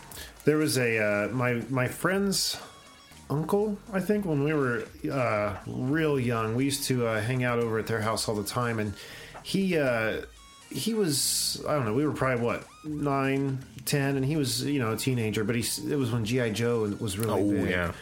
[0.44, 2.58] There was a uh, my my friend's
[3.30, 3.78] uncle.
[3.92, 7.78] I think when we were uh, real young, we used to uh, hang out over
[7.78, 8.92] at their house all the time, and
[9.42, 10.22] he uh,
[10.70, 11.94] he was I don't know.
[11.94, 15.44] We were probably what nine, ten, and he was you know a teenager.
[15.44, 17.70] But he it was when GI Joe was really Oh, big.
[17.70, 17.92] yeah.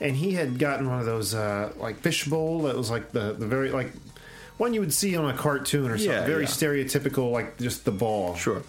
[0.00, 3.46] And he had gotten one of those uh, like fishbowl that was like the the
[3.46, 3.92] very like
[4.56, 6.10] one you would see on a cartoon or something.
[6.12, 6.48] Yeah, very yeah.
[6.48, 8.62] stereotypical, like just the ball Sure.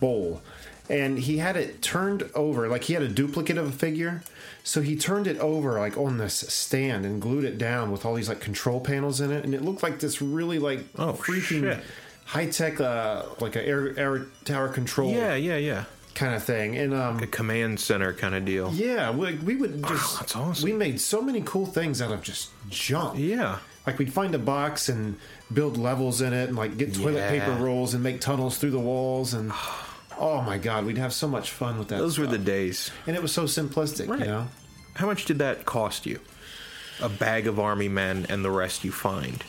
[0.00, 0.42] bowl.
[0.90, 4.22] And he had it turned over, like he had a duplicate of a figure.
[4.64, 8.14] So he turned it over, like on this stand, and glued it down with all
[8.14, 11.80] these like control panels in it, and it looked like this really like Oh, freaking
[12.24, 15.84] high tech, uh, like a air, air tower control Yeah, yeah, yeah.
[16.18, 16.76] Kind of thing.
[16.76, 18.70] And um, A command center kind of deal.
[18.74, 20.64] yeah, we, we would just that's awesome.
[20.64, 23.18] we made so many cool things out of just junk.
[23.18, 23.58] Yeah.
[23.86, 25.16] Like we'd find a box and
[25.52, 27.30] build levels in it, and like get toilet Yeah.
[27.30, 29.50] paper rolls and make tunnels through the walls, and
[30.18, 31.98] oh my god, we'd have so much fun with that.
[31.98, 32.90] Those were the days.
[33.06, 34.20] and it was so simplistic, Right.
[34.20, 34.48] you know.
[34.94, 36.18] How much did that cost you?
[37.00, 39.44] A bag of army men and the rest you find.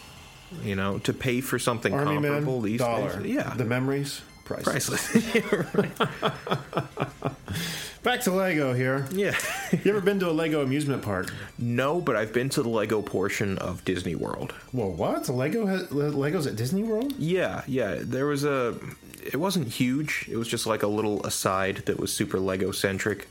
[0.64, 3.20] You know, to pay for something Army comparable men, these dollar.
[3.20, 3.34] days.
[3.36, 3.54] Yeah.
[3.56, 5.12] The memories, priceless.
[5.12, 6.00] priceless.
[8.04, 9.06] Back to Lego here.
[9.12, 9.36] yeah.
[9.72, 11.34] You ever been to a Lego amusement park?
[11.58, 14.54] No, but I've been to the Lego portion of Disney World.
[14.72, 15.26] Well, what?
[15.26, 17.14] The Lego has, Legos at Disney World?
[17.18, 17.98] Yeah, yeah.
[18.00, 18.76] There was a.
[19.22, 20.28] It wasn't huge.
[20.32, 23.28] It was just like a little aside that was super Lego centric.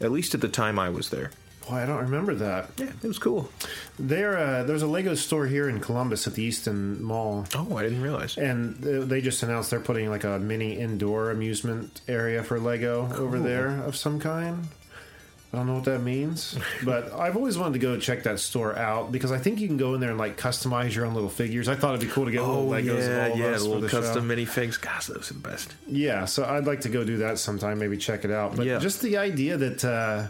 [0.00, 1.30] At least at the time I was there.
[1.68, 2.70] Boy, I don't remember that.
[2.76, 3.48] Yeah, it was cool.
[3.98, 7.82] There, uh, there's a Lego store here in Columbus at the Easton Mall, Oh, I
[7.82, 8.36] didn't realize.
[8.36, 13.08] and they they just announced they're putting like a mini indoor amusement area for Lego
[13.16, 14.66] over there of some kind.
[15.54, 18.74] I don't know what that means, but I've always wanted to go check that store
[18.74, 21.28] out because I think you can go in there and like customize your own little
[21.28, 21.68] figures.
[21.68, 23.62] I thought it'd be cool to get little Legos of all of Oh, yeah, us
[23.62, 24.34] little custom show.
[24.34, 24.80] minifigs.
[24.80, 25.74] Gosh, those are the best.
[25.86, 27.78] Yeah, so I'd like to go do that sometime.
[27.78, 28.56] Maybe check it out.
[28.56, 28.78] But Yeah.
[28.78, 30.28] just the idea that uh,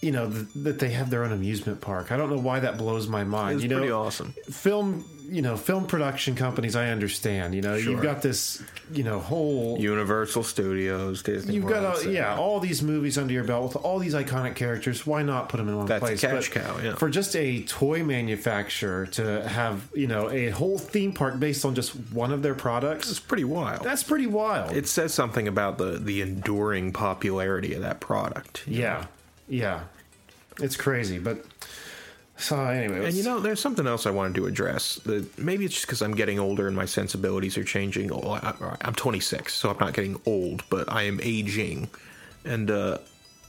[0.00, 2.12] you know th- that they have their own amusement park.
[2.12, 3.52] I don't know why that blows my mind.
[3.52, 4.34] It was you know, pretty awesome.
[4.50, 7.90] film you know film production companies i understand you know Sure.
[7.94, 11.54] you've got this you know whole Universal Studios, Disney.
[11.56, 14.14] you've World, got so- a, yeah all these movies under your belt with all these
[14.14, 16.94] iconic characters why not put them in one That's place cash But cow, yeah.
[16.94, 21.74] for just a toy manufacturer to have you know a whole theme park based on
[21.74, 23.82] just one of their It's products pretty wild.
[23.82, 28.62] that's pretty wild it says something about the the enduring popularity of that product.
[28.68, 29.06] yeah
[29.48, 29.80] yeah
[30.60, 31.44] it's crazy but
[32.38, 34.96] so anyway And you know, there's something else I wanted to address.
[35.06, 38.12] That maybe it's just because I'm getting older and my sensibilities are changing.
[38.12, 41.88] Oh, I, I'm 26, so I'm not getting old, but I am aging,
[42.44, 42.98] and uh,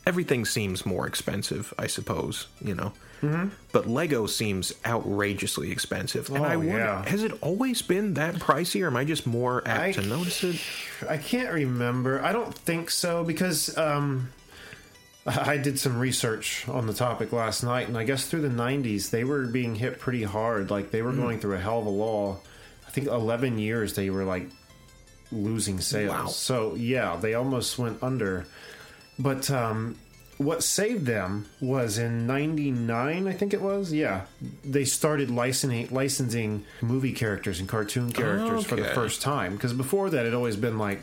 [0.05, 1.73] everything seems more expensive.
[1.77, 2.93] I suppose you know.
[3.21, 3.49] Mm-hmm.
[3.73, 7.09] But Lego seems outrageously expensive, and Oh, I wonder: yeah.
[7.09, 10.45] has it always been that pricey, or am I just more apt I- to notice
[10.45, 10.61] it?
[11.09, 12.23] I can't remember.
[12.23, 14.29] I don't think so because um,
[15.27, 19.09] I did some research on the topic last night, and I guess through the '90s
[19.09, 20.71] they were being hit pretty hard.
[20.71, 21.21] Like they were Hmm.
[21.21, 22.37] going through a hell of a law.
[22.87, 24.47] I think 11 years they were like
[25.31, 26.11] losing sales.
[26.13, 26.27] Wow.
[26.27, 28.45] So yeah, they almost went under.
[29.19, 29.97] But um,
[30.37, 33.91] what saved them was in '99, I think it was.
[33.91, 34.21] Yeah,
[34.63, 39.53] they started licensing licensing movie characters and cartoon characters for the first time.
[39.53, 41.01] Because before that, it always been like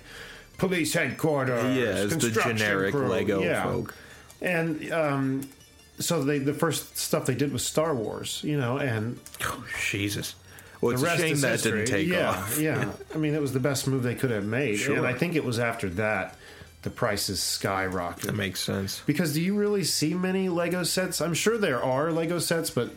[0.56, 1.76] police headquarters.
[1.76, 3.08] Yeah, it's the generic crew.
[3.08, 3.64] Lego yeah.
[3.64, 3.94] folk.
[4.44, 5.48] And um,
[5.98, 10.34] so they the first stuff they did was Star Wars, you know, and Oh, Jesus.
[10.80, 11.84] Well, it's the a shame that history.
[11.86, 12.58] didn't take yeah, off.
[12.58, 14.96] Yeah, I mean, it was the best move they could have made, Sure.
[14.96, 16.36] and I think it was after that
[16.82, 18.22] the prices skyrocketed.
[18.26, 19.00] That makes sense.
[19.06, 21.22] Because do you really see many Lego sets?
[21.22, 22.90] I'm sure there are Lego sets, but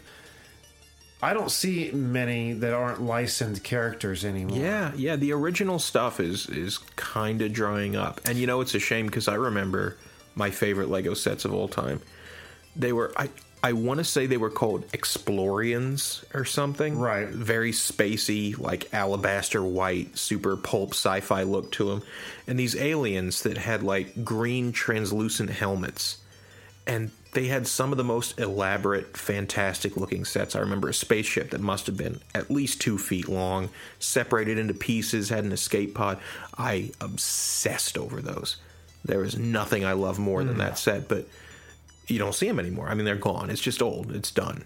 [1.24, 4.58] I don't see many that aren't licensed characters anymore.
[4.58, 5.16] Yeah, yeah.
[5.16, 9.06] The original stuff is is kind of drying up, and you know it's a shame
[9.06, 9.96] because I remember
[10.38, 12.02] my favorite Lego sets of all time.
[12.76, 13.30] They were I
[13.64, 16.98] I want to say they were called Exploriens or something.
[16.98, 17.28] Right.
[17.28, 22.04] Very spacey, like alabaster white, super pulp sci-fi look to them,
[22.46, 26.20] and these aliens that had like green translucent helmets
[26.88, 30.56] and they had some of the most elaborate, fantastic looking sets.
[30.56, 33.70] I remember a spaceship that must have been at least two feet long,
[34.00, 36.18] separated into pieces, had an escape pod.
[36.58, 38.58] I obsessed over those.
[39.06, 41.26] There is nothing I love more than that set, but
[42.08, 42.88] you don't see them anymore.
[42.90, 43.50] I mean, they're gone.
[43.50, 44.14] It's just old.
[44.14, 44.64] It's done.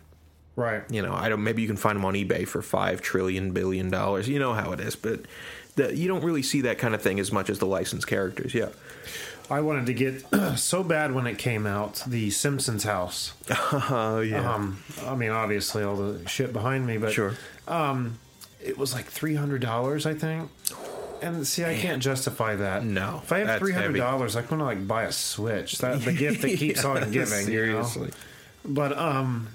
[0.55, 0.83] Right.
[0.89, 1.43] You know, I don't.
[1.43, 4.27] Maybe you can find them on eBay for five trillion billion dollars.
[4.27, 5.21] You know how it is, but
[5.75, 8.53] the, you don't really see that kind of thing as much as the licensed characters.
[8.53, 8.69] Yeah.
[9.49, 10.23] I wanted to get
[10.57, 13.33] so bad when it came out the Simpsons house.
[13.73, 14.53] Oh yeah.
[14.53, 17.35] Um, I mean, obviously all the shit behind me, but sure.
[18.63, 20.49] it was like three hundred dollars, I think.
[21.21, 22.83] And see, I can't justify that.
[22.83, 25.77] No, if I have three hundred dollars, I want to like buy a Switch.
[25.79, 27.45] That the gift that keeps Yeah, on giving.
[27.45, 28.01] Seriously.
[28.03, 28.73] You know?
[28.73, 29.47] But um,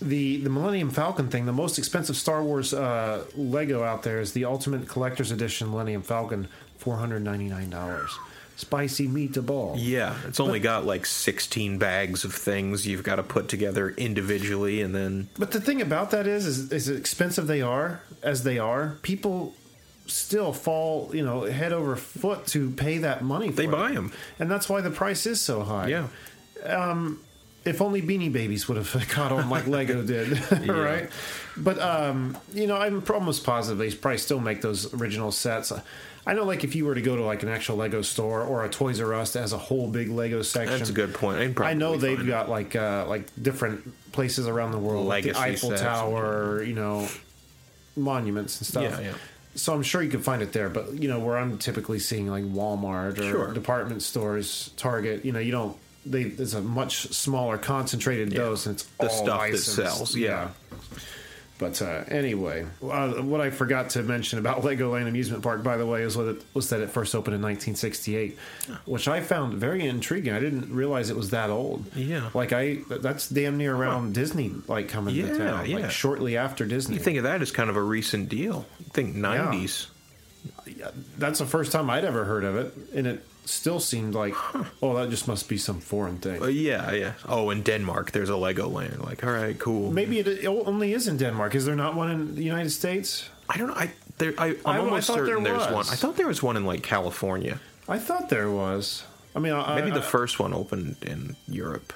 [0.00, 4.32] the the Millennium Falcon thing, the most expensive Star Wars uh, Lego out there is
[4.32, 8.10] the Ultimate Collector's Edition Millennium Falcon, four hundred ninety nine dollars.
[8.54, 9.74] Spicy meatball.
[9.78, 14.82] Yeah, it's only got like 16 bags of things you've got to put together individually,
[14.82, 18.58] and then But the thing about that is, is, as expensive they are, as they
[18.58, 19.54] are, people
[20.06, 23.50] still fall, you know, head over foot to pay that money.
[23.50, 23.70] For they it.
[23.70, 24.12] buy them.
[24.38, 25.88] and that's why the price is so high.
[25.88, 26.08] Yeah.
[27.64, 31.08] If only Beanie Babies would have caught on like Lego did, right?
[31.56, 35.72] But um, you know, I'm almost positive they probably still make those original sets.
[36.26, 38.64] I know, like if you were to go to like an actual Lego store or
[38.64, 41.60] a Toys R Us that has a whole big Lego section, That's a good point.
[41.60, 42.26] I, know they've it.
[42.26, 45.76] got like uh, like different places around the world, like the Eiffel.
[45.76, 47.08] Tower, you know,
[47.96, 48.82] monuments and stuff.
[48.82, 49.14] Yeah, yeah.
[49.54, 52.26] So I'm sure you can find it there, but you know where I'm typically seeing
[52.28, 53.52] like Walmart or Sure.
[53.52, 55.24] department stores, Target.
[55.24, 55.76] You know, you don't.
[56.06, 59.74] They there's a much smaller concentrated dose, and it's The stuff that licensed.
[59.76, 60.48] sells, yeah.
[61.62, 65.86] But uh, anyway, uh, what I forgot to mention about Legoland Amusement Park, by the
[65.86, 68.36] way, is what it, was that it first opened in 1968,
[68.84, 70.32] which I found very intriguing.
[70.32, 71.84] I didn't realize it was that old.
[71.94, 72.30] Yeah.
[72.34, 75.76] like I that's damn near around Disney, like coming Yeah, to town, yeah.
[75.78, 76.96] like shortly after Disney.
[76.96, 78.66] You think of that as kind of a recent deal.
[78.80, 79.86] You think 90s.
[80.66, 80.90] Yeah.
[81.16, 84.34] that's the first time I'd ever heard of it, and it still seemed like,
[84.82, 86.42] oh, that just must be some foreign thing.
[86.42, 87.12] Uh, yeah, yeah.
[87.28, 89.04] Oh, in Denmark, there's a Legoland.
[89.04, 89.90] Like, all right, cool.
[89.92, 91.54] Maybe it, it only is in Denmark.
[91.54, 93.28] Is there not one in the United States?
[93.48, 93.74] I don't know.
[93.74, 94.34] I there.
[94.38, 95.86] I, I'm I- I almost thought there certain there's one.
[95.90, 97.58] I thought there was one in like California.
[97.88, 99.04] I thought there was.
[99.34, 101.92] I mean, I, Maybe I, the first one opened in Europe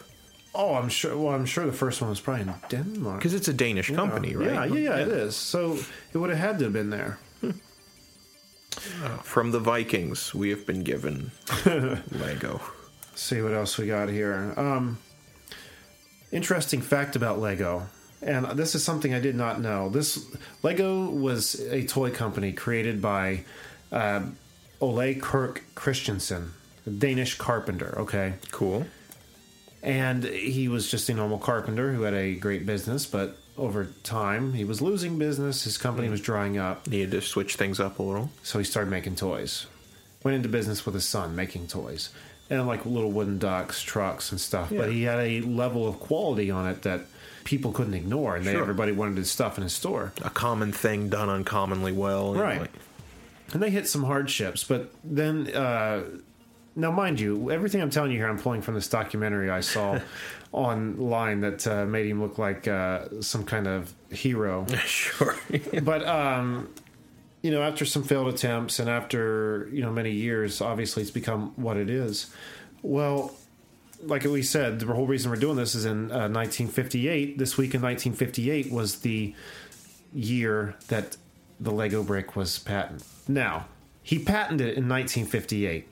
[0.59, 1.15] Oh, I'm sure.
[1.17, 3.19] Well, I'm sure the first one was probably in Denmark.
[3.19, 4.47] because it's a Danish company, right?
[4.47, 5.37] Yeah, yeah, yeah, it is.
[5.37, 5.77] So
[6.15, 7.19] it would have had to have been there.
[9.23, 11.31] From the Vikings, we have been given
[12.11, 12.61] Lego.
[13.15, 14.53] see what else we got here.
[14.57, 14.99] Um,
[16.33, 17.87] interesting fact about Lego,
[18.23, 19.89] and this is something I did not know.
[19.89, 20.25] This
[20.63, 23.45] Lego was a toy company created by
[23.93, 24.23] uh,
[24.81, 26.53] Ole Kirk Christiansen,
[26.87, 27.95] a Danish carpenter.
[28.01, 28.87] Okay, Cool.
[29.83, 34.53] and he was just a normal carpenter who had a great business, but over time
[34.55, 35.65] he was losing business.
[35.65, 36.87] His company was drying up.
[36.87, 38.31] Needed to switch things up a little.
[38.43, 39.67] So he started making toys.
[40.23, 42.11] Went into business with his son, making toys.
[42.51, 44.71] And like little wooden ducks, trucks, and stuff.
[44.71, 47.01] But he had a level of quality on it that
[47.45, 48.37] people couldn't ignore.
[48.37, 50.13] And they, everybody wanted his stuff in his store.
[50.23, 52.33] A common thing done uncommonly well.
[52.33, 52.61] and, Right.
[52.61, 52.71] like,
[53.53, 54.63] And they hit some hardships.
[54.65, 56.05] But then, uh,
[56.77, 59.99] now mind you, everything I'm telling you here, I'm pulling from this documentary I saw
[60.53, 64.67] online that uh, made him look like uh, some kind of hero.
[64.85, 65.37] sure.
[65.83, 66.69] but um,
[67.43, 71.53] you know, after some failed attempts and after you know many years, obviously it's become
[71.57, 72.31] what it is.
[72.83, 73.35] Well,
[74.03, 77.39] like we said, the whole reason we're doing this is in uh, 1958.
[77.39, 79.35] This week in 1958 was the
[80.13, 81.17] year that
[81.59, 83.07] the Lego brick was patented.
[83.29, 83.67] Now,
[84.03, 85.89] he patented it in 1958,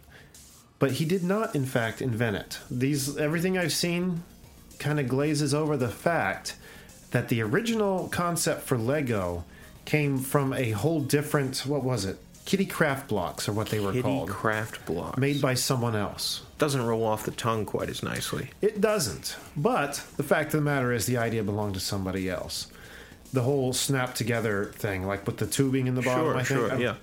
[0.78, 2.58] but he did not, in fact, invent it.
[2.70, 4.22] These everything I've seen
[4.78, 6.56] kind of glazes over the fact
[7.10, 9.44] that the original concept for Lego
[9.84, 12.18] came from a whole different what was it?
[12.46, 14.28] Kiddicraft blocks or what they were Kitty called.
[14.28, 15.16] craft blocks.
[15.18, 16.42] made by someone else.
[16.58, 18.50] Doesn't roll off the tongue quite as nicely.
[18.60, 19.36] It doesn't.
[19.56, 22.66] But the fact of the matter is the idea belonged to somebody else.
[23.32, 26.46] The whole snap together thing, like with the tubing in the bottom, Sure, I think.
[26.60, 26.94] sure, I- yeah.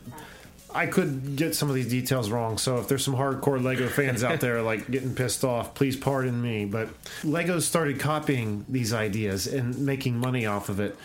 [0.74, 4.24] I could get some of these details wrong, so if there's some hardcore Lego fans
[4.24, 6.66] out there like getting pissed off, please pardon me.
[6.66, 6.90] But
[7.24, 10.96] Lego started copying these ideas and making money off of it,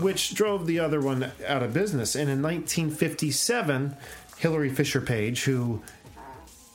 [0.00, 2.14] which drove the other one out of business.
[2.14, 3.96] And in 1957,
[4.38, 5.82] Hilary Fisher Page, who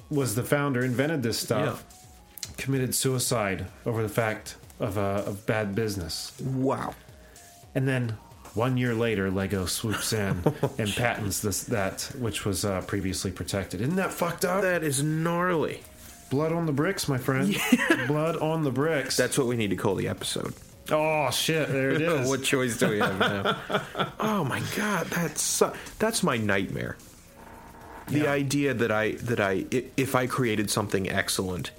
[0.10, 1.84] was the founder, invented this stuff,
[2.58, 6.32] committed suicide over the fact of, uh, of bad business.
[6.42, 6.96] Wow.
[7.76, 8.18] And then
[8.54, 10.44] one year later, Lego swoops in
[10.78, 13.82] and patents this that which was uh, previously protected.
[13.82, 14.62] Isn't that fucked up?
[14.62, 15.82] That is gnarly.
[16.30, 17.56] Blood on the bricks, my friend.
[18.08, 19.18] Blood on the bricks.
[19.18, 20.54] That's what we need to call the episode.
[20.92, 21.70] oh shit!
[21.70, 22.30] There it is.
[22.30, 24.12] what choice do we have now?
[24.20, 26.98] oh my god, that's su- that's my nightmare.
[28.08, 28.32] The Yeah.
[28.32, 31.72] idea that I that I i- if I created something excellent,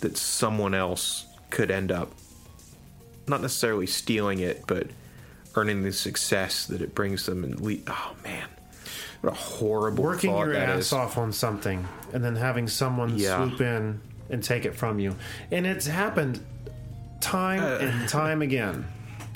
[0.00, 2.12] that someone else could end up
[3.26, 4.86] not necessarily stealing it, but
[5.56, 8.48] earning the success that it brings them and le- oh man,
[9.20, 10.92] what a horrible Working your ass is.
[10.92, 13.36] off on something and then having someone Yeah.
[13.48, 15.14] swoop in and take it from you,
[15.50, 16.40] and it's happened
[17.20, 18.86] time and time again,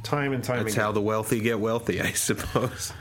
[0.03, 0.63] time and time Uh.
[0.65, 0.85] That's again.
[0.87, 2.93] how the wealthy get wealthy, I suppose.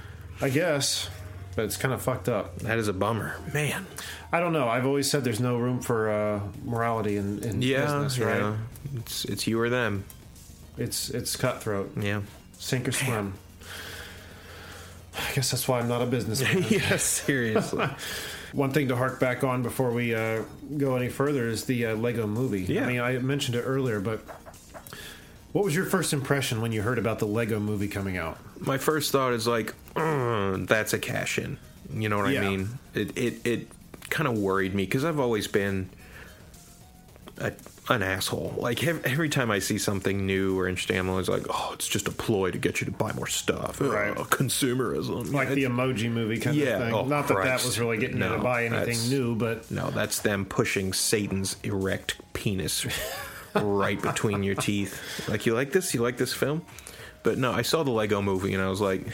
[0.41, 1.09] I guess,
[1.55, 2.59] but it's kind of fucked up.
[2.59, 3.87] That is a bummer, man.
[4.31, 4.67] I don't know.
[4.67, 8.39] I've always said there's no room for uh, morality in, in Yeah, business, right?
[8.41, 8.57] yeah.
[8.97, 10.03] It's it's you or them.
[10.77, 11.91] It's it's cutthroat.
[11.99, 12.21] Yeah.
[12.57, 13.33] Sink or swim.
[15.15, 16.65] I guess that's why I'm not a businessman.
[16.69, 17.87] yeah, seriously.
[18.53, 20.43] One thing to hark back on before we uh,
[20.77, 22.61] go any further is the uh, Lego movie.
[22.61, 22.83] Yeah.
[22.83, 24.21] I mean, I mentioned it earlier, but
[25.53, 28.37] what was your first impression when you heard about the Lego movie coming out?
[28.59, 31.57] My first thought is like, "Uh, that's a cash in.
[31.93, 32.41] You know what Yeah.
[32.41, 32.69] I mean?
[32.93, 33.67] It it it
[34.09, 35.89] kind of worried me because I've always been
[37.37, 37.51] a,
[37.89, 38.53] an asshole.
[38.57, 42.07] Like every time I see something new or interesting, I'm always like, oh, it's just
[42.07, 43.79] a ploy to get you to buy more stuff.
[43.79, 44.11] Right.
[44.17, 45.31] Uh, consumerism.
[45.31, 46.93] Like the emoji movie kind Yeah, of thing.
[46.93, 50.19] oh, Not that that was really getting you to buy anything new, but No, that's
[50.19, 52.85] them pushing Satan's erect penis
[53.55, 55.27] right between your teeth.
[55.29, 55.93] Like, you like this?
[55.93, 56.63] You like this film?
[57.23, 59.05] But no, I saw the Lego movie and I was like,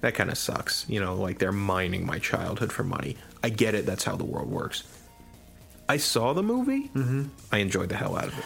[0.00, 0.86] that kind of sucks.
[0.88, 3.16] You know, like they're mining my childhood for money.
[3.42, 3.86] I get it.
[3.86, 4.82] That's how the world works.
[5.88, 6.88] I saw the movie.
[6.94, 7.24] Mm-hmm.
[7.52, 8.44] I enjoyed the hell out of it.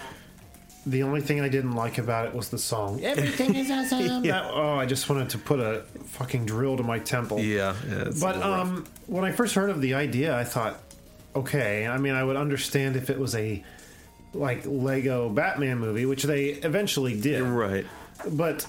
[0.87, 3.01] The only thing I didn't like about it was the song.
[3.05, 4.23] Everything is awesome.
[4.23, 7.39] That- oh, I just wanted to put a fucking drill to my temple.
[7.41, 8.67] Yeah, yeah it's a But little rough.
[8.67, 10.81] um, when I first heard of the idea, I thought,
[11.37, 11.87] okay.
[11.87, 13.63] I mean, I would understand if it was a
[14.33, 17.43] like Lego Batman movie, which they eventually did.
[17.43, 17.85] right.
[18.31, 18.67] But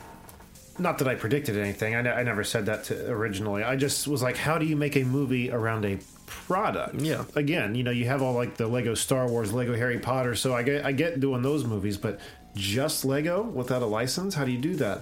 [0.79, 1.95] not that I predicted anything.
[1.95, 3.63] I, ne- I never said that to originally.
[3.63, 5.99] I just was like, how do you make a movie around a
[6.32, 6.96] product?
[6.96, 7.26] Yeah.
[7.36, 10.36] Again, you know, you have all like the Lego Star Wars, Lego Harry Potter.
[10.36, 12.20] So I get I get doing those movies, but
[12.56, 15.02] just Lego without a license, how do you do that?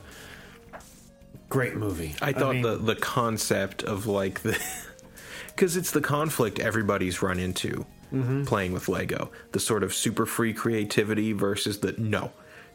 [1.49, 2.15] Great movie.
[2.21, 4.59] I thought mean, the the concept of like the
[5.47, 8.45] because it's the conflict everybody's run into Mm-hmm.
[8.45, 12.31] playing with Lego, the sort of super free creativity versus the no.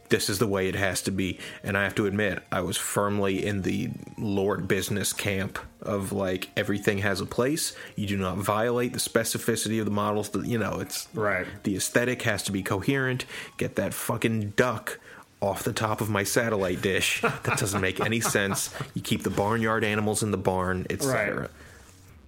[0.09, 2.77] This is the way it has to be, and I have to admit, I was
[2.77, 7.73] firmly in the Lord business camp of like everything has a place.
[7.95, 10.29] You do not violate the specificity of the models.
[10.29, 11.47] That you know, it's Right.
[11.63, 13.25] The aesthetic has to be coherent.
[13.57, 14.99] Get that fucking duck
[15.41, 17.21] off the top of my satellite dish.
[17.21, 18.73] That doesn't make any sense.
[18.93, 21.41] You keep the barnyard animals in the barn, etc.
[21.41, 21.49] Right.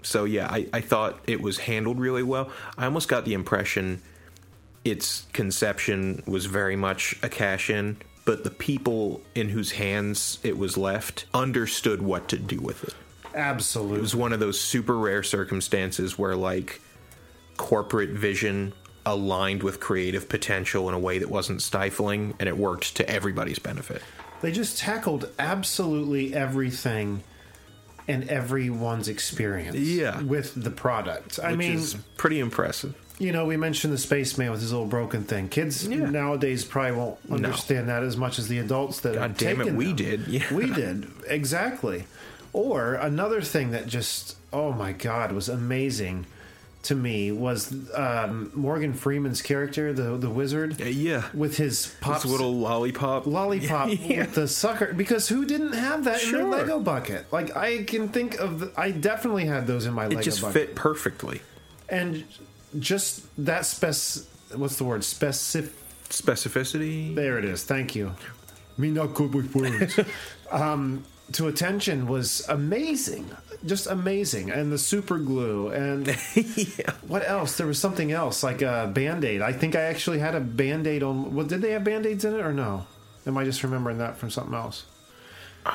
[0.04, 2.52] So yeah, I, I thought it was handled really well.
[2.78, 4.02] I almost got the impression
[4.86, 10.58] its conception was very much a cash in, but the people in whose hands it
[10.58, 12.94] was left understood what to do with it.
[13.36, 13.98] absolutely.
[14.00, 16.82] It was one of those super rare circumstances where like
[17.58, 18.74] corporate vision
[19.06, 23.60] aligned with creative potential in a way that wasn't stifling and it worked to everybody's
[23.60, 24.02] benefit.
[24.42, 27.24] They just tackled absolutely everything
[28.08, 30.22] and everyone's experience Yeah.
[30.22, 31.40] with the product.
[31.40, 32.96] I Which mean, is pretty impressive.
[33.20, 35.50] You know, we mentioned the spaceman with his little broken thing.
[35.50, 36.10] Kids Yeah.
[36.10, 39.88] nowadays probably won't understand that as much as the adults that God damn it, we
[39.88, 39.96] them.
[39.96, 40.20] did.
[40.28, 40.54] Yeah.
[40.54, 41.08] We did.
[41.28, 42.06] Exactly.
[42.54, 46.26] Or another thing that just, oh my God, was amazing
[46.84, 50.80] to me was um, Morgan Freeman's character, the the wizard.
[50.82, 51.24] Uh, yeah.
[51.34, 53.26] With his pops, This little lollipop.
[53.26, 54.20] lollipop Yeah.
[54.22, 57.26] with the sucker because who didn't have that in their Lego bucket?
[57.34, 60.42] Like I can think of, the, I definitely had those in my It Lego just
[60.42, 61.42] bucket, fit perfectly.
[61.90, 62.24] and
[62.80, 63.96] just that spec.
[64.58, 65.04] What's the word?
[65.04, 65.74] Specific.
[66.10, 67.14] Specificity.
[67.14, 67.64] There it is.
[67.64, 68.14] Thank you.
[68.78, 70.00] Me not good with words.
[70.52, 71.04] um,
[71.34, 73.30] to attention was amazing,
[73.66, 76.92] just amazing, and the super glue and yeah.
[77.08, 77.58] what else?
[77.58, 79.42] There was something else like a band aid.
[79.42, 81.34] I think I actually had a band aid on.
[81.34, 82.86] Well, did they have band aids in it or no?
[83.26, 84.86] Am I just remembering that from something else?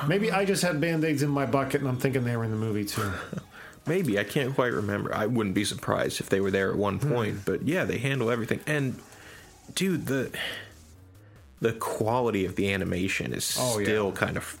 [0.07, 2.49] Maybe I just had band aids in my bucket and I'm thinking they were in
[2.49, 3.11] the movie too.
[3.85, 5.13] Maybe I can't quite remember.
[5.13, 7.09] I wouldn't be surprised if they were there at one Hmm.
[7.11, 7.39] point.
[7.45, 8.61] But yeah, they handle everything.
[8.65, 8.99] And
[9.75, 10.31] dude, the
[11.59, 13.85] the quality of the animation is Oh, yeah.
[13.85, 14.57] still kind of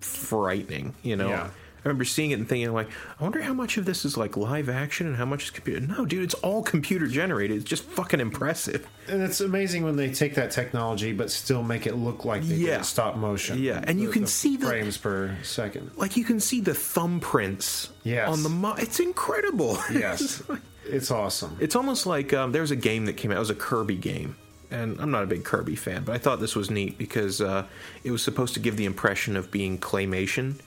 [0.00, 0.94] frightening.
[1.02, 1.50] You know, Yeah.
[1.84, 2.88] I remember seeing it and thinking like,
[3.18, 5.80] I wonder how much of this is like live action and how much is computer.
[5.80, 7.56] No, dude, it's all computer generated.
[7.58, 8.86] It's just fucking impressive.
[9.08, 12.56] And it's amazing when they take that technology but still make it look like they
[12.56, 12.78] Yeah.
[12.78, 13.58] did stop motion.
[13.58, 15.92] Yeah, and you can see the- frames per second.
[15.96, 16.74] Like you can see the
[17.22, 18.28] thumbprints Yes.
[18.28, 19.78] on the mo- It's incredible.
[19.92, 20.42] Yes,
[20.84, 21.56] it's awesome.
[21.60, 23.36] It's almost like um, there was a game that came out.
[23.36, 24.36] It was a Kirby game,
[24.70, 27.64] and I'm not a big Kirby fan, but I thought this was neat because uh,
[28.04, 30.60] it was supposed to give the impression of being claymation.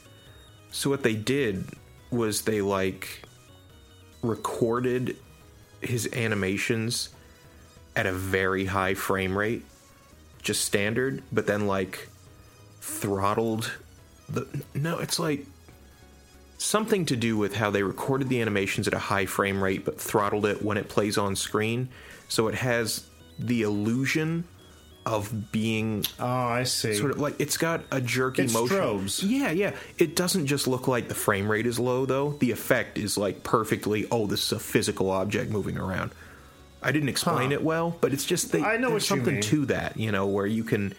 [0.71, 1.65] So what they did
[2.09, 3.23] was they like
[4.21, 5.17] recorded
[5.81, 7.09] his animations
[7.95, 9.63] at a very high frame rate,
[10.41, 12.07] just standard, but then like
[12.79, 13.71] throttled
[14.29, 15.45] the no, it's like
[16.57, 19.99] something to do with how they recorded the animations at a high frame rate but
[19.99, 21.89] throttled it when it plays on screen.
[22.29, 23.07] So it has
[23.37, 24.45] the illusion
[25.05, 26.93] of being Oh, I see.
[26.93, 29.23] sort of like it's got a jerky It's motion strobes.
[29.27, 32.97] yeah yeah it doesn't just look like the frame rate is low though the effect
[32.99, 36.11] is like perfectly oh this is a physical object moving around
[36.83, 37.55] i didn't explain Huh.
[37.55, 40.45] it well but it's just they, I know there's something to that you know where
[40.45, 40.93] you can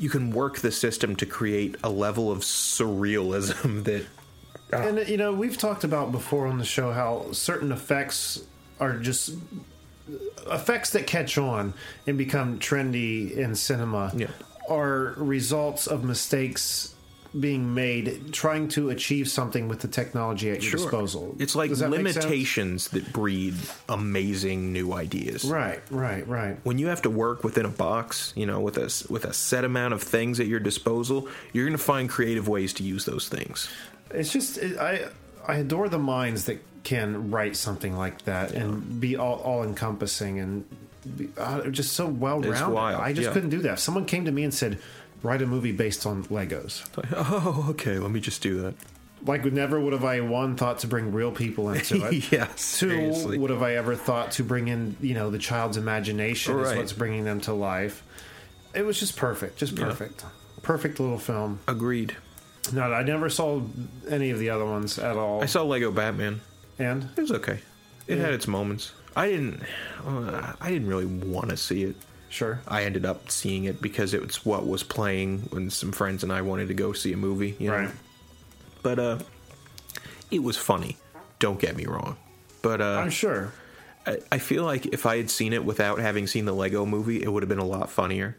[0.00, 4.04] you can work the system to create a level of surrealism that
[4.72, 8.42] uh, And you know, we've talked about before on the show how certain effects
[8.80, 9.34] are just
[10.50, 11.74] effects that catch on
[12.06, 14.28] and become trendy in cinema Yeah.
[14.68, 16.94] are results of mistakes
[17.38, 21.36] being made trying to achieve something with the technology at your disposal.
[21.38, 23.54] It's like that limitations that breed
[23.86, 25.44] amazing new ideas.
[25.44, 26.56] Right, right, right.
[26.64, 29.64] When you have to work within a box, you know, with a with a set
[29.64, 33.28] amount of things at your disposal, you're going to find creative ways to use those
[33.28, 33.68] things.
[34.10, 35.08] It's just it, I
[35.46, 40.38] I adore the minds that can write something like that and be all, all encompassing
[40.40, 40.64] and
[41.18, 42.78] be, uh, just so well rounded.
[42.78, 43.32] I just yeah.
[43.34, 43.74] couldn't do that.
[43.74, 44.78] If someone came to me and said,
[45.22, 48.74] "Write a movie based on Legos," Like, oh, okay, let me just do that.
[49.26, 52.32] like never would have I one thought to bring real people into it.
[52.32, 53.36] yeah, Two, seriously.
[53.36, 56.94] would have I ever thought to bring in you know the child's imagination is what's
[56.94, 58.02] bringing them to life.
[58.74, 60.24] It was just perfect, just perfect,
[60.62, 61.60] perfect little film.
[61.68, 62.16] Agreed.
[62.72, 63.60] No, I never saw
[64.08, 65.42] any of the other ones at all.
[65.42, 66.40] I saw Lego Batman.
[66.78, 67.60] And It was okay.
[68.06, 68.92] It had its moments.
[69.14, 69.62] I didn't.
[70.06, 71.96] Uh, I didn't really want to see it.
[72.30, 76.22] sure, I ended up seeing it because it was what was playing when some friends
[76.22, 77.56] and I wanted to go see a movie.
[77.58, 77.76] You know?
[77.76, 77.90] right?
[78.82, 79.18] But uh,
[80.30, 80.96] it was funny.
[81.38, 82.16] Don't get me wrong.
[82.62, 83.52] But uh, I'm sure.
[84.06, 87.22] I, I feel like if I had seen it without having seen the Lego movie,
[87.22, 88.36] it would have been a lot funnier.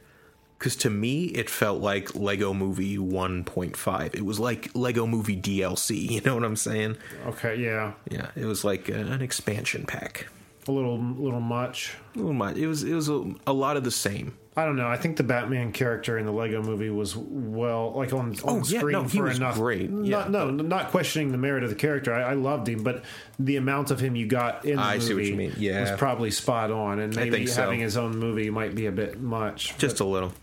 [0.60, 4.14] Because to me, it felt like Lego Movie 1.5.
[4.16, 6.10] It was like Lego Movie DLC.
[6.20, 6.98] You know what I'm saying?
[7.28, 10.28] Okay, yeah, Yeah, it was like uh, an expansion pack.
[10.68, 11.96] a little, little much.
[12.16, 12.58] A little much.
[12.58, 14.38] It was it was a, a lot of the same.
[14.58, 14.88] I don't know.
[14.88, 18.58] I think the Batman character in the Lego movie was well, like on, on Oh,
[18.66, 19.56] yeah, screen no, he for was enough.
[19.56, 22.14] great, yeah, Not, no, not questioning the merit of the character.
[22.14, 23.06] I, I loved him, but
[23.38, 25.80] the amount of him you got in the I movie see what you mean, yeah.
[25.80, 27.00] was probably spot on.
[27.00, 27.62] And maybe think so.
[27.62, 29.78] having his own movie might be a bit much.
[29.78, 30.34] Just a little.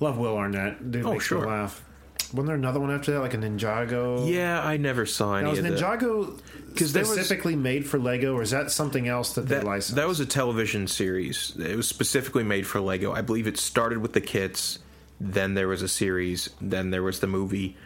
[0.00, 0.90] Love Will Arnett.
[0.90, 1.40] Dude Oh, makes sure.
[1.42, 1.84] me laugh.
[2.32, 4.30] Wasn't there another one after that, like a Ninjago?
[4.30, 5.72] Yeah, I never saw any Now, was of that.
[5.78, 6.38] Ninjago
[6.76, 9.96] 'Cause there was- specifically made for Lego, or is that something else that, they licensed?
[9.96, 11.54] that was a television series.
[11.58, 13.12] It was specifically made for Lego.
[13.12, 14.78] I believe it started with the kits,
[15.18, 17.76] then there was a series, then there was the movie.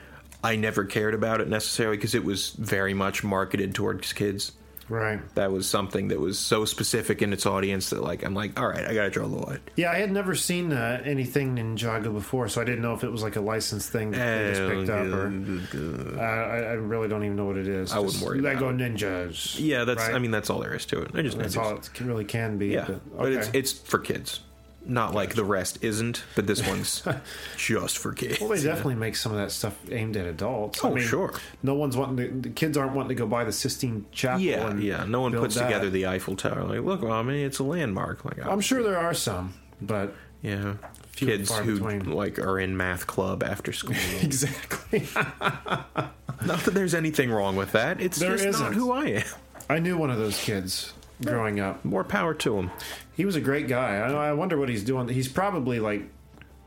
[0.42, 4.52] I never cared about it necessarily because it was very much marketed towards kids.
[4.92, 5.34] Right.
[5.34, 8.68] That was something that was so specific in its audience that, like, I'm like, all
[8.68, 9.60] right, I gotta draw the line.
[9.76, 13.10] Yeah, I had never seen uh, anything Ninjago before, so I didn't know if it
[13.10, 17.08] was like a licensed thing that they just picked up, or uh, I, I really
[17.08, 17.92] don't even know what it is.
[17.92, 19.58] I wouldn't Just worry about Lego ninjas.
[19.58, 20.02] Yeah, that's.
[20.02, 20.14] right?
[20.14, 21.10] I mean, that's all there is to it.
[21.14, 22.68] I just that's all it can, really can be.
[22.68, 24.40] Yeah, but, but it's it's for kids.
[24.84, 27.02] Not like the rest isn't, but this one's
[27.56, 28.40] just for kids.
[28.40, 30.80] well, they definitely make some of that stuff aimed at adults.
[30.84, 31.34] Oh, sure.
[31.62, 34.40] No one's wanting to, the kids aren't wanting to go buy the Sistine Chapel.
[34.40, 35.04] Yeah, yeah.
[35.04, 35.64] No one puts that.
[35.64, 36.64] together the Eiffel Tower.
[36.64, 38.24] Like, look, mommy, it's a landmark.
[38.24, 40.74] Like, I'm sure there are some, but yeah,
[41.12, 42.10] Few kids who between.
[42.10, 43.94] like are in math club after school.
[44.20, 45.06] exactly.
[46.44, 48.00] not that there's anything wrong with that.
[48.00, 48.72] It's There just isn't.
[48.72, 49.24] who I am.
[49.70, 50.92] I knew one of those kids
[51.24, 51.84] growing up.
[51.84, 52.70] More power to him.
[53.14, 53.96] He was a great guy.
[53.96, 55.08] I, I wonder what he's doing.
[55.08, 56.02] He's probably like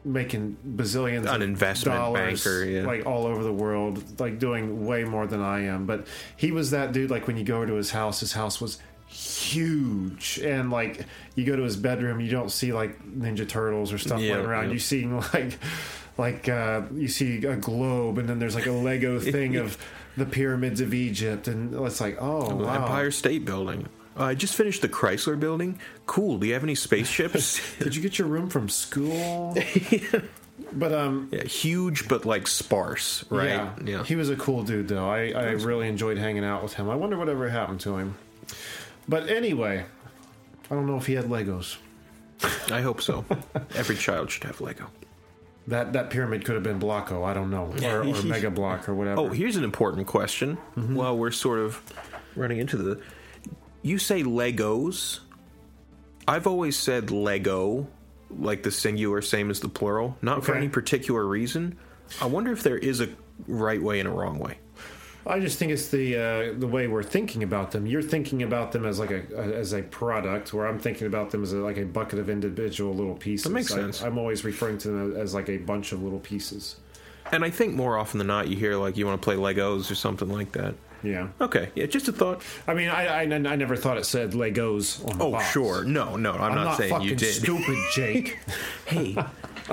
[0.04, 2.86] making bazillions An of investment dollars, banker, yeah.
[2.86, 5.86] like all over the world, like doing way more than I am.
[5.88, 6.06] But
[6.38, 7.10] he was that dude.
[7.10, 8.78] Like when you go to his house, his house was
[9.08, 13.98] huge, and like you go to his bedroom, you don't see like Ninja Turtles or
[13.98, 14.66] stuff Yeah, laying around.
[14.68, 14.74] yeah.
[14.74, 15.58] You see like
[16.18, 19.78] like uh, you see a globe, and then there's like a Lego thing of
[20.18, 22.76] the pyramids of Egypt, and it's like oh wow.
[22.84, 23.88] Empire State Building.
[24.18, 25.80] Uh, I just finished the Chrysler Building.
[26.06, 26.38] Cool.
[26.38, 27.60] Do you have any spaceships?
[27.80, 29.58] Did you get your room from school?
[30.72, 33.50] But um, yeah, huge but like sparse, right?
[33.50, 33.74] Yeah.
[33.86, 34.04] yeah.
[34.04, 35.10] He was a cool dude, though.
[35.10, 36.90] I, I really enjoyed hanging out with him.
[36.90, 38.18] I wonder whatever happened to him.
[39.08, 39.86] But anyway,
[40.70, 41.78] I don't know if he had Legos.
[42.72, 43.26] I hope so.
[43.76, 44.88] Every child should have Lego.
[45.68, 47.26] That that pyramid could have been Blocko.
[47.26, 49.22] I don't know, or, or Mega Block, or whatever.
[49.22, 50.58] Oh, here's an important question.
[50.76, 50.96] Mm-hmm.
[50.96, 51.82] While we're sort of
[52.36, 53.02] running into the,
[53.86, 55.20] you say Legos.
[56.28, 57.88] I've always said Lego,
[58.32, 60.18] like the singular, same as the plural.
[60.24, 61.78] Not for any particular reason.
[62.20, 63.10] I wonder if there is a
[63.48, 64.58] right way and a wrong way.
[65.28, 67.86] I just think it's the uh, the way we're thinking about them.
[67.86, 71.44] You're thinking about them as like a, as a product, where I'm thinking about them
[71.44, 73.44] as a, like a bucket of individual little pieces.
[73.44, 74.02] That makes I- sense.
[74.02, 76.78] I'm always referring to them as like a bunch of little pieces.
[77.32, 79.92] And I think more often than not, you hear like you want to play Legos
[79.92, 80.74] or something like that.
[81.06, 81.28] Yeah.
[81.40, 82.42] Okay, yeah, just a thought.
[82.68, 85.52] I mean, I, I, I never thought it said Legos on the Oh, box.
[85.52, 85.84] sure.
[85.84, 87.34] No, no, I'm, I'm not, not, saying you did.
[87.34, 88.40] stupid, Jake.
[88.86, 89.16] hey,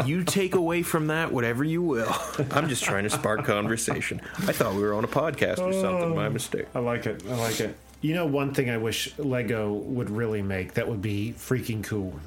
[0.04, 2.14] you take away from that whatever you will.
[2.50, 4.20] I'm just trying to spark conversation.
[4.38, 6.14] I thought we were on a podcast or something.
[6.14, 6.66] My oh, mistake.
[6.74, 7.22] I like it.
[7.28, 7.76] I like it.
[8.00, 12.18] You know, one thing I wish Lego would really make that would be freaking cool.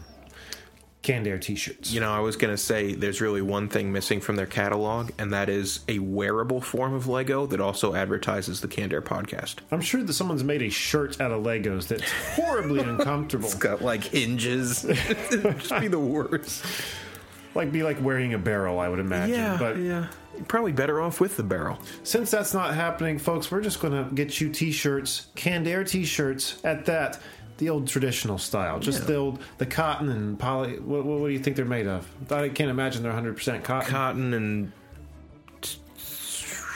[1.05, 1.91] Canned Air T-shirts.
[1.91, 5.11] You know, I was going to say there's really one thing missing from their catalog,
[5.19, 9.57] and that is a wearable form of Lego that also advertises the Canned Air podcast.
[9.69, 13.45] I'm sure that someone's made a shirt out of Legos that's horribly uncomfortable.
[13.45, 14.83] It's got like hinges.
[14.83, 16.65] It'd just be the worst.
[17.53, 19.35] Like be like wearing a barrel, I would imagine.
[19.35, 20.07] Yeah, but yeah.
[20.35, 21.79] You're probably better off with the barrel.
[22.03, 26.59] since that's not happening, folks, we're just going to get you T-shirts, Canned Air T-shirts
[26.65, 27.21] at that,
[27.57, 29.05] the old traditional style, just Yeah.
[29.05, 30.79] the old the cotton and poly.
[30.79, 32.07] What, what do you think they're made of?
[32.31, 33.89] I can't imagine they're 100 percent cotton.
[33.91, 34.71] Cotton and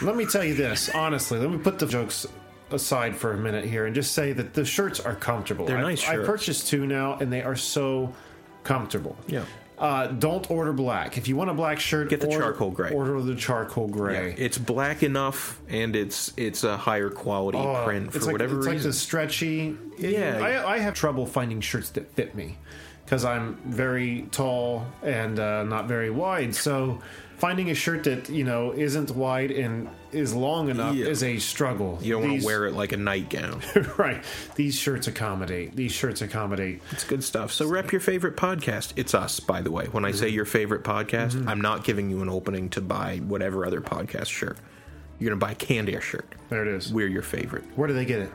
[0.01, 1.39] Let me tell you this, honestly.
[1.39, 2.25] Let me put the jokes
[2.71, 5.65] aside for a minute here and just say that the shirts are comfortable.
[5.65, 8.13] They're I, nice I purchased two now, and they are so
[8.63, 9.17] comfortable.
[9.27, 9.43] Yeah.
[9.79, 11.17] Uh, don't order black.
[11.17, 12.91] If you want a black shirt, Get the order, charcoal gray.
[12.91, 14.35] Order the charcoal gray.
[14.37, 18.57] it's black enough, and it's it's a higher quality Oh, print for it's like, whatever
[18.57, 19.77] it's like the stretchy.
[19.97, 20.39] Yeah.
[20.41, 22.57] I, I have trouble finding shirts that fit me
[23.05, 26.53] because I'm very tall and uh, not very wide.
[26.55, 26.99] So
[27.39, 31.07] finding a shirt that you know isn't wide and is long enough Yeah.
[31.07, 31.99] is a struggle.
[32.01, 33.61] You don't want to wear it like a nightgown.
[33.97, 34.23] right.
[34.55, 35.75] These shirts accommodate.
[35.75, 36.81] These shirts accommodate.
[36.91, 37.51] It's good stuff.
[37.53, 38.93] So rep your favorite podcast.
[38.95, 39.85] It's us, by the way.
[39.85, 40.35] When I say mm-hmm.
[40.35, 41.49] your favorite podcast, mm-hmm.
[41.49, 44.57] I'm not giving you an opening to buy whatever other podcast shirt.
[45.19, 46.33] You're gonna buy a Canned Air shirt.
[46.49, 46.93] There it is.
[46.93, 47.65] We're your favorite.
[47.75, 48.31] Where do they get it?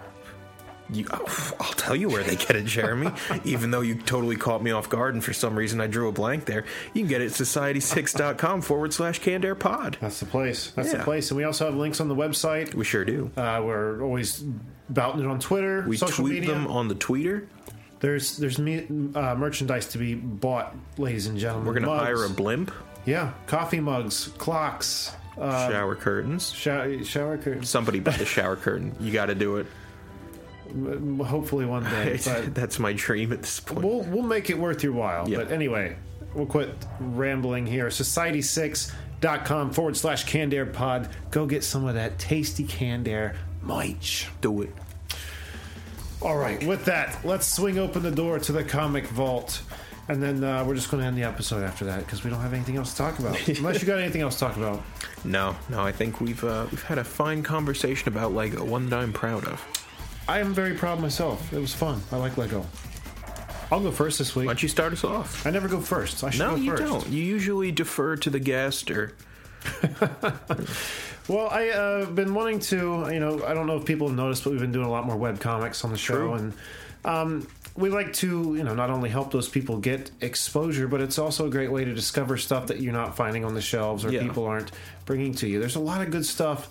[0.91, 3.11] You, oh, I'll tell you where they get it, Jeremy.
[3.45, 6.13] Even though you totally caught me off guard, and for some reason I drew a
[6.13, 9.97] blank there, you can get it at society6.com forward slash canned air pod.
[10.01, 10.71] That's the place.
[10.73, 11.31] That's the place.
[11.31, 12.75] And we also have links on the website.
[12.75, 13.31] We sure do.
[13.37, 14.45] Uh, we're always
[14.91, 16.55] bouting it on Twitter, We social tweet media.
[16.55, 17.47] them on the tweeter.
[18.01, 21.67] There's there's me, uh, merchandise to be bought, ladies and gentlemen.
[21.67, 22.03] We're gonna Mugs.
[22.03, 22.71] hire a blimp,
[23.07, 26.53] yeah, coffee mugs, clocks, uh, shower curtains.
[26.53, 27.71] shower, shower curtains.
[27.71, 28.95] Somebody buy the shower curtain.
[29.01, 29.67] You got to do it.
[31.25, 33.85] Hopefully one day, but That's my dream at this point.
[33.85, 35.29] we'll we'll make it worth your while.
[35.29, 35.39] Yeah.
[35.39, 35.97] But anyway,
[36.35, 37.87] we'll quit rambling here.
[37.89, 41.09] Society6.com forward slash canned air pod.
[41.31, 44.29] Go get some of that tasty canned air merch.
[44.41, 44.73] do it.
[46.23, 49.63] All right, with that, let's swing open the door to the comic vault.
[50.09, 52.41] And then uh, we're just going to end the episode after that because we don't
[52.41, 53.47] have anything else to talk about.
[53.49, 54.83] Unless you got anything else to talk about.
[55.25, 58.99] No, no, I think we've uh, we've had a fine conversation about Lego, one that
[58.99, 59.84] I'm proud of.
[60.29, 61.53] I am very proud myself.
[61.53, 62.01] It was fun.
[62.11, 62.65] I like Lego.
[63.71, 64.47] I'll go first this week.
[64.47, 65.47] Why don't you start us off?
[65.47, 66.23] I never go first.
[66.25, 66.83] I should No, go you first.
[66.83, 67.09] don't.
[67.09, 69.13] You usually defer to the guest or
[71.29, 73.09] Well, I uh, been wanting to.
[73.11, 75.07] You know, I don't know if people have noticed, but we've been doing a lot
[75.07, 76.35] more web comics on the show, True.
[76.35, 76.53] and
[77.07, 81.19] um, we like to, you know, not only help those people get exposure, but it's
[81.19, 84.13] also a great way to discover stuff that you're not finding on the shelves or
[84.13, 84.21] Yeah.
[84.23, 84.71] people aren't
[85.07, 85.61] bringing to you.
[85.61, 86.69] There's a lot of good stuff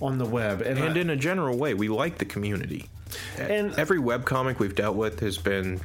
[0.00, 2.88] on the web, and, and I- in a general way, we like the community.
[3.38, 5.80] And- every webcomic we've dealt with has been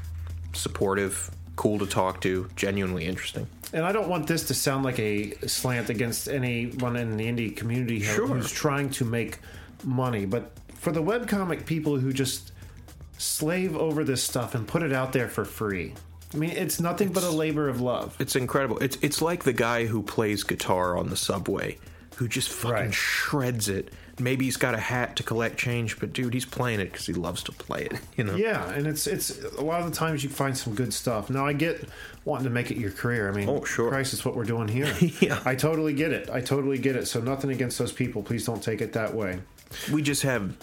[0.54, 3.48] supportive, cool to talk to, genuinely interesting.
[3.74, 7.56] And I don't want this to sound like a slant against anyone in the indie
[7.56, 8.28] community who- Sure.
[8.28, 9.40] who's trying to make
[9.84, 12.52] money, but for the webcomic people who just
[13.18, 15.94] slave over this stuff and put it out there for free.
[16.34, 18.16] I mean, it's nothing but a labor of love.
[18.20, 18.78] It's incredible.
[18.80, 21.78] It's it's like the guy who plays guitar on the subway,
[22.16, 22.94] who just fucking Right.
[22.94, 23.94] shreds it.
[24.20, 27.14] Maybe he's got a hat to collect change, but dude, he's playing it because he
[27.14, 27.94] loves to play it.
[28.18, 28.36] You know.
[28.36, 31.30] Yeah, and it's it's a lot of the times you find some good stuff.
[31.30, 31.88] Now I get
[32.26, 33.30] wanting to make it your career.
[33.30, 33.90] I mean, Oh, sure.
[33.90, 34.94] Christ, it's what we're doing here.
[35.22, 35.42] Yeah.
[35.46, 36.30] I totally get it.
[36.30, 37.08] I totally get it.
[37.08, 38.22] So nothing against those people.
[38.22, 39.40] Please don't take it that way.
[39.92, 40.56] We just have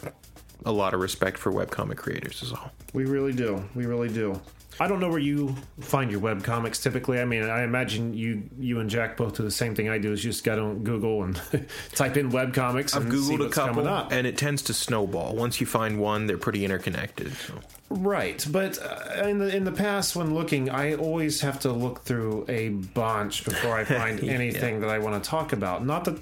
[0.64, 2.70] a lot of respect for webcomic creators, is all.
[2.92, 3.64] We really do.
[3.74, 4.40] We really do.
[4.80, 7.18] I don't know where you find your web comics typically.
[7.20, 10.12] I mean, I imagine you you and Jack both do the same thing I do.
[10.12, 11.40] Is you just go on Google and
[11.94, 14.12] type in web comics I've and see googled a couple, coming up.
[14.12, 15.34] and it tends to snowball.
[15.34, 17.32] Once you find one, they're pretty interconnected.
[17.34, 17.54] So.
[17.90, 22.02] Right, but uh, in the in the past, when looking, I always have to look
[22.04, 24.32] through a bunch before I find Yeah.
[24.32, 25.84] anything that I want to talk about.
[25.86, 26.18] Not that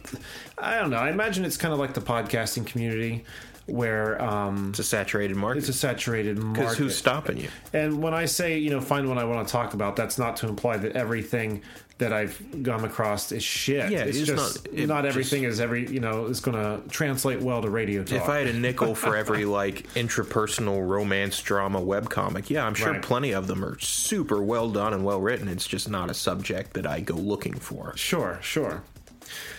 [0.59, 0.97] I don't know.
[0.99, 3.25] I imagine it's kind of like the podcasting community,
[3.67, 5.59] where um, It's a saturated market.
[5.61, 6.61] it's a saturated market.
[6.61, 7.49] Because who's stopping you?
[7.73, 10.37] And when I say, you know, find what I want to talk about, that's not
[10.37, 11.63] to imply that everything
[11.99, 13.91] that I've come across is shit.
[13.91, 16.57] Yeah, it's it's just not- it not just- everything is every, you know, is going
[16.57, 18.19] to translate well to radio talk.
[18.19, 22.93] If I had a nickel for every like intrapersonal romance drama webcomic, yeah, I'm sure
[22.93, 23.03] Right.
[23.03, 25.49] plenty of them are super well done and well written.
[25.49, 27.97] It's just not a subject that I go looking for.
[27.97, 28.83] Sure, sure.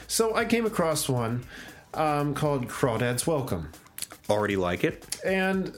[0.08, 1.44] So I came across one
[1.96, 3.70] um, called Crawdads Welcome.
[4.30, 5.20] Already like it.
[5.26, 5.74] And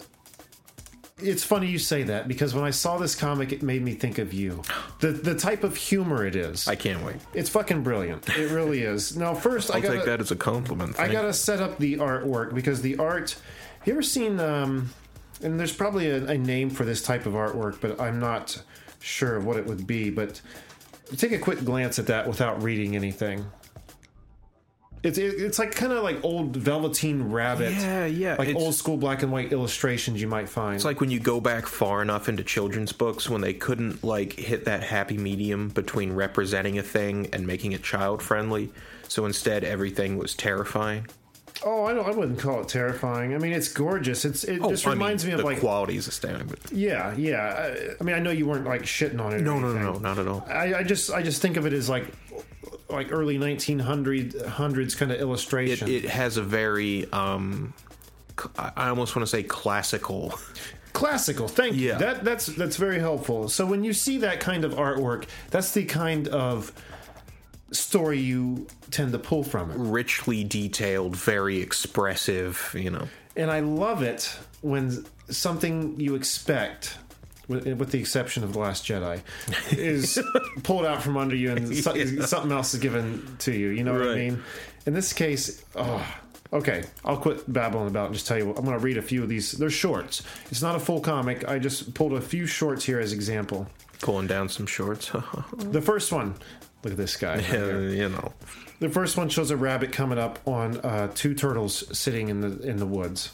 [1.22, 4.18] it's funny you say that because when I saw this comic, it made me think
[4.18, 4.62] of you.
[5.00, 6.68] The the type of humor it is.
[6.68, 7.18] I can't wait.
[7.34, 8.28] it's fucking brilliant.
[8.38, 9.16] It really is.
[9.16, 11.00] Now, first, I I'll got take that as a compliment.
[11.00, 13.36] I gotta set up the artwork because the art.
[13.86, 14.39] You ever seen?
[14.39, 14.89] Um,
[15.41, 18.62] and there's probably a, a name for this type of artwork, but I'm not
[19.00, 20.10] sure of what it would be.
[20.10, 20.41] But
[21.18, 23.45] take a quick glance at that without reading anything.
[25.02, 27.72] It's it, it's like kind of like old Velveteen Rabbit.
[27.74, 30.76] Yeah, yeah, Like it's- old school black and white illustrations you might find.
[30.76, 34.34] It's like when you go back far enough into children's books when they couldn't like
[34.34, 38.72] hit that happy medium between representing a thing and making it child friendly.
[39.08, 41.08] So instead, everything was terrifying.
[41.66, 42.06] oh, I don't.
[42.06, 43.34] I wouldn't call it terrifying.
[43.34, 44.24] I mean, it's gorgeous.
[44.24, 46.47] It's it oh, just Oh, I mean, reminds me of the like quality is astounding.
[46.47, 47.41] But yeah, yeah.
[47.41, 49.38] I, I mean, I know you weren't like shitting on it.
[49.38, 50.45] or no, no, no, no, not at all.
[50.47, 52.06] I, I just I just think of it as like
[52.90, 55.88] like early 1900 hundreds kind of illustration.
[55.88, 57.74] it has a very um,
[58.58, 60.34] I almost want to say classical.
[60.94, 61.48] Classical.
[61.48, 61.90] Thank you.
[61.90, 61.98] Yeah.
[61.98, 63.50] That that's that's very helpful.
[63.50, 66.72] So when you see that kind of artwork, that's the kind of
[67.72, 69.78] story you tend to pull from it.
[69.78, 72.74] richly detailed, very expressive.
[72.78, 76.98] You know, And I love it when something you expect
[77.50, 79.20] with, with the exception of the Last Jedi,
[79.78, 80.18] is
[80.64, 82.26] pulled out from under you and so- Yeah.
[82.26, 83.68] something else is given to you.
[83.70, 84.41] You know what I mean?
[84.86, 86.06] In this case, oh,
[86.54, 88.45] okay, I'll quit babbling about and just tell you.
[88.47, 89.52] What, I'm going to read a few of these.
[89.52, 90.24] They're shorts.
[90.50, 91.47] It's not a full comic.
[91.47, 93.68] I just pulled a few shorts here as example.
[94.02, 95.12] Pulling down some shorts.
[95.58, 96.36] The first one.
[96.84, 97.36] Look at this guy.
[97.36, 97.89] right here.
[97.89, 98.32] you know.
[98.80, 102.62] The first one shows a rabbit coming up on uh, two turtles sitting in the
[102.62, 103.34] in the woods,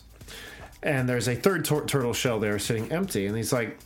[0.82, 3.28] and there's a third tur- turtle shell there sitting empty.
[3.28, 3.78] And he's like,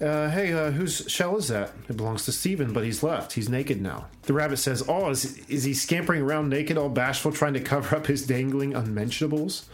[0.00, 1.72] uh, "Hey, uh, whose shell is that?
[1.88, 3.32] It belongs to Steven, but he's left.
[3.32, 7.32] He's naked now." The rabbit says, "Oh, is is he scampering around naked, all bashful,
[7.32, 9.66] trying to cover up his dangling unmentionables?"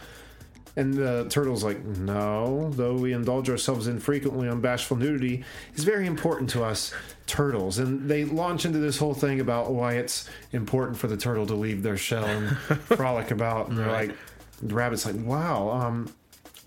[0.77, 6.05] And the turtle's like, no, though we indulge ourselves infrequently on bashful nudity, is very
[6.05, 6.93] important to us
[7.25, 7.79] turtles.
[7.79, 11.55] And they launch into this whole thing about why it's important for the turtle to
[11.55, 13.69] leave their shell and frolic about.
[13.69, 14.15] And they're like,
[14.61, 16.13] the rabbit's like, wow, um,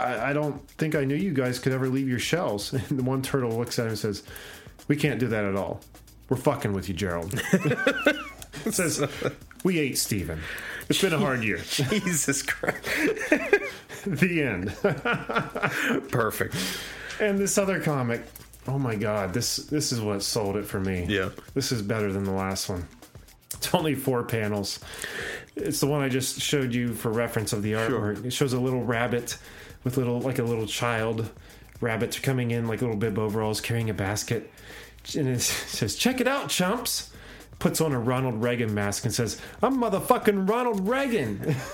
[0.01, 2.73] I, I don't think I knew you guys could ever leave your shells.
[2.91, 4.23] And the one turtle looks at him and says,
[4.89, 5.81] we can't do that at all.
[6.29, 7.33] We're fucking with you, Gerald.
[7.53, 9.05] it says,
[9.65, 10.41] we ate Steven.
[10.89, 11.59] It's been a hard year.
[11.65, 12.83] Jesus Christ.
[14.07, 16.09] the end.
[16.11, 16.57] Perfect.
[17.21, 18.23] And this other comic,
[18.67, 21.07] oh my god, this this is what sold it for me.
[21.09, 21.31] Yeah.
[21.55, 22.87] This is better than the last one.
[23.55, 24.81] It's only four panels.
[25.57, 28.25] It's the one I just showed you for reference of the artwork.
[28.25, 29.37] It shows a little rabbit
[29.85, 31.31] with little like a little child
[31.81, 34.51] rabbit coming in like little bib overalls carrying a basket.
[35.17, 37.11] And it says, "Check it out, chumps."
[37.59, 41.57] Puts on a Ronald Reagan mask and says, "I'm motherfucking Ronald Reagan."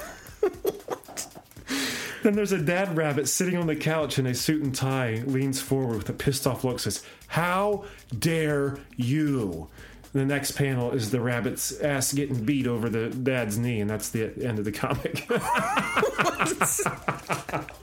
[2.26, 5.60] Then there's a dad rabbit sitting on the couch in a suit and tie, leans
[5.60, 7.84] forward with a pissed off look, says, How
[8.18, 9.68] dare you?
[10.12, 14.08] The next panel is the rabbit's ass getting beat over the dad's knee, and that's
[14.08, 15.24] the end of the comic.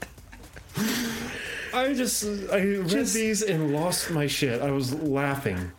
[0.76, 4.62] I just, I read Just- these and lost my shit.
[4.62, 5.72] I was laughing.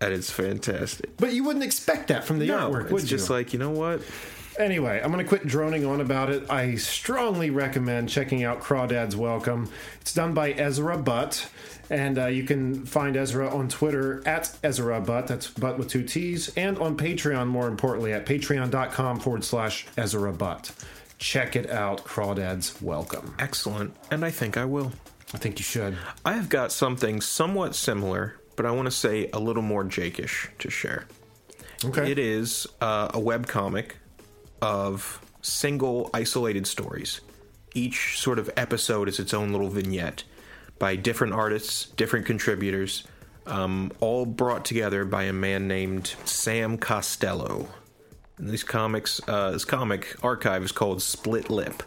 [0.00, 1.16] That is fantastic.
[1.18, 3.34] But you wouldn't expect that from the No, artwork, it's would just you?
[3.34, 4.00] like, you know what?
[4.58, 6.50] Anyway, I'm going to quit droning on about it.
[6.50, 9.70] I strongly recommend checking out Crawdad's Welcome.
[10.00, 11.48] It's done by Ezra Butt,
[11.90, 16.02] and uh, you can find Ezra on Twitter at Ezra Butt, that's Butt with two
[16.02, 20.72] T's, and on Patreon, more importantly, at patreon.com forward slash Ezra Butt.
[21.20, 23.34] Check it out, Crawdad's Welcome.
[23.38, 23.94] Excellent.
[24.10, 24.90] And I think I will.
[25.34, 25.96] I think you should.
[26.24, 30.48] I have got something somewhat similar, but I want to say a little more Jakeish
[30.58, 31.04] to share.
[31.84, 32.10] Okay.
[32.10, 33.98] It is uh, a web comic
[34.62, 37.20] of single isolated stories.
[37.74, 40.24] Each sort of episode is its own little vignette
[40.78, 43.06] by different artists, different contributors,
[43.46, 47.68] um, all brought together by a man named Sam Costello.
[48.40, 51.82] And these comics, uh, this comic archive is called Split Lip.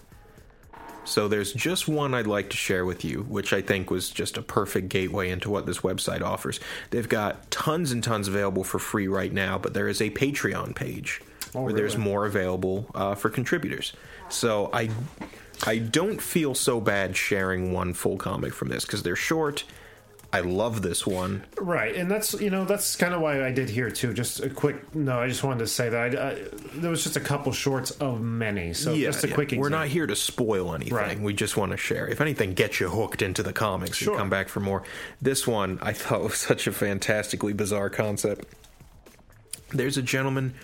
[1.06, 4.38] So there's just one I'd like to share with you, which I think was just
[4.38, 6.60] a perfect gateway into what this website offers.
[6.91, 10.76] They've got tons and tons available for free right now, but there is a Patreon
[10.76, 11.22] page
[11.56, 13.93] Oh, where there's more available uh, for contributors.
[14.30, 14.89] So I
[15.66, 19.64] I don't feel so bad sharing one full comic from this because they're short.
[20.34, 21.46] I love this one.
[21.60, 24.14] Right, and that's you know that's kind of why I did here too.
[24.14, 26.38] Just a quick no, I just wanted to say that I, I,
[26.74, 29.36] there was just a couple shorts of many, so just a yeah.
[29.36, 29.54] quick.
[29.56, 30.96] We're not here to spoil anything.
[30.96, 31.20] Right.
[31.20, 32.08] We just want to share.
[32.08, 34.14] If anything, get you hooked into the comics Sure.
[34.14, 34.82] and come back for more.
[35.22, 38.46] This one I thought was such a fantastically bizarre concept.
[39.70, 40.56] There's a gentleman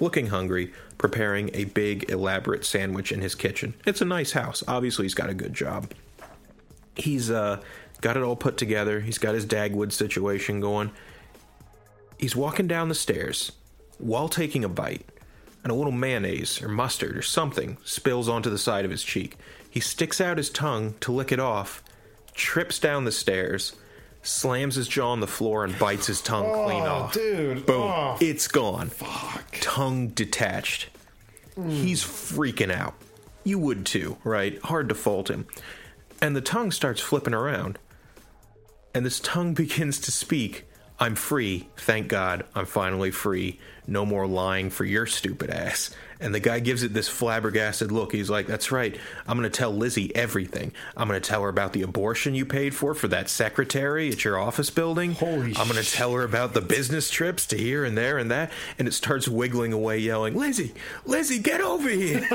[0.00, 3.74] looking hungry, preparing a big, elaborate sandwich in his kitchen.
[3.84, 4.64] It's a nice house.
[4.66, 5.92] Obviously, he's got a good job.
[6.96, 7.60] He's uh,
[8.00, 9.00] got it all put together.
[9.00, 10.90] He's got his Dagwood situation going.
[12.18, 13.52] He's walking down the stairs
[13.98, 15.06] while taking a bite,
[15.62, 19.36] and a little mayonnaise or mustard or something spills onto the side of his cheek.
[19.70, 21.82] He sticks out his tongue to lick it off,
[22.34, 23.74] trips down the stairs,
[24.22, 27.12] slams his jaw on the floor, and bites his tongue oh, clean Oh, off.
[27.14, 27.66] dude.
[27.66, 27.82] Boom.
[27.82, 28.88] Oh, it's gone.
[28.88, 29.58] Fuck.
[29.60, 30.88] Tongue detached.
[31.68, 32.94] He's freaking out.
[33.44, 34.58] You would too, right?
[34.62, 35.46] Hard to fault him.
[36.22, 37.78] And the tongue starts flipping around.
[38.94, 40.66] And this tongue begins to speak.
[40.98, 41.66] I'm free.
[41.78, 42.44] Thank God.
[42.54, 43.58] I'm finally free.
[43.86, 45.90] No more lying for your stupid ass.
[46.20, 48.12] And the guy gives it this flabbergasted look.
[48.12, 48.94] He's like, That's right.
[49.26, 50.72] I'm going to tell Lizzie everything.
[50.94, 54.22] I'm going to tell her about the abortion you paid for for that secretary at
[54.24, 55.12] your office building.
[55.12, 58.30] Holy I'm going to tell her about the business trips to here and there and
[58.30, 58.52] that.
[58.78, 60.74] And it starts wiggling away, yelling, Lizzie,
[61.06, 62.28] Lizzie, get over here.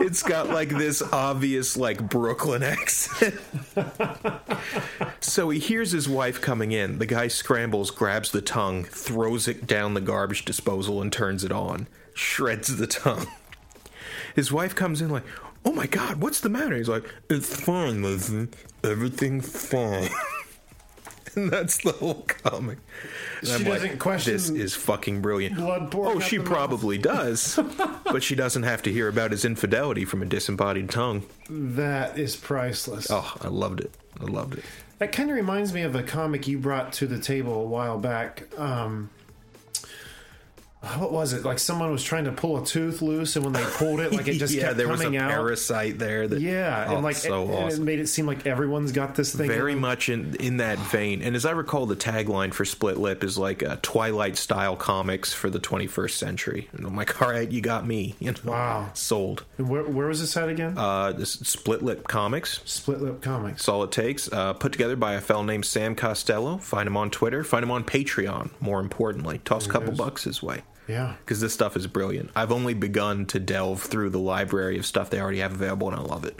[0.00, 3.40] it's got like this obvious, like Brooklyn accent.
[5.20, 6.98] So he hears his wife coming in.
[6.98, 11.52] The guy scrambles, grabs the tongue, throws it down the garbage disposal, and turns it
[11.52, 11.88] on.
[12.14, 13.26] Shreds the tongue.
[14.34, 15.24] His wife comes in like,
[15.64, 18.48] "Oh my god, what's the matter?" He's like, "It's fine, Lizzie.
[18.84, 20.08] Everything's fine."
[21.34, 22.78] and that's the whole comic.
[23.40, 25.56] And She I'm doesn't question This is fucking brilliant.
[25.58, 27.58] oh, she the mouth." probably does,
[28.04, 31.24] but she doesn't have to hear about his infidelity from a disembodied tongue.
[31.50, 33.08] That is priceless.
[33.10, 33.92] Oh, I loved it.
[34.20, 34.64] I loved it.
[34.98, 37.98] That kind of reminds me of a comic you brought to the table a while
[37.98, 38.48] back.
[38.58, 39.10] Um,
[40.80, 41.44] what was it?
[41.44, 44.28] Like someone was trying to pull a tooth loose, and when they pulled it, like
[44.28, 45.30] it just yeah, kept there was a coming out.
[45.30, 46.28] parasite there.
[46.28, 47.82] That, Yeah, oh, and like so and awesome.
[47.82, 49.48] it made it seem like everyone's got this thing.
[49.48, 51.20] very much in in that vein.
[51.22, 55.32] And as I recall, the tagline for Split Lip is like a Twilight style comics
[55.32, 56.68] for the 21st century.
[56.72, 58.14] And I'm like, all right, you got me.
[58.28, 58.90] You know, Wow.
[58.94, 59.44] sold.
[59.56, 60.76] Where, where was this at again?
[60.76, 62.60] Uh, this Split Lip Comics.
[62.66, 63.58] Split Lip Comics.
[63.62, 64.30] That's all it takes.
[64.30, 66.58] Uh, put together by a fellow named Sam Costello.
[66.58, 67.42] Find him on Twitter.
[67.44, 68.50] Find him on Patreon.
[68.60, 69.98] More importantly, toss a couple is.
[69.98, 71.14] bucks his way Yeah.
[71.20, 72.30] because this stuff is brilliant.
[72.34, 75.96] I've only begun to delve through the library of stuff they already have available, and
[75.96, 76.38] I love it.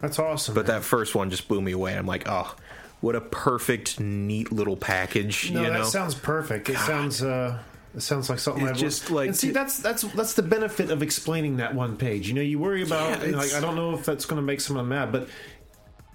[0.00, 0.54] That's awesome.
[0.54, 0.76] But man.
[0.76, 1.96] that first one just blew me away.
[1.96, 2.54] I'm like, oh,
[3.00, 5.50] what a perfect, neat little package.
[5.50, 6.68] no, you that know, sounds perfect.
[6.68, 7.58] It sounds uh
[7.94, 11.02] it sounds like something It's just like and see that's that's that's the benefit of
[11.02, 12.26] explaining that one page.
[12.26, 14.38] You know, you worry about Yeah, you know, like I don't know if that's going
[14.40, 15.28] to make someone mad, but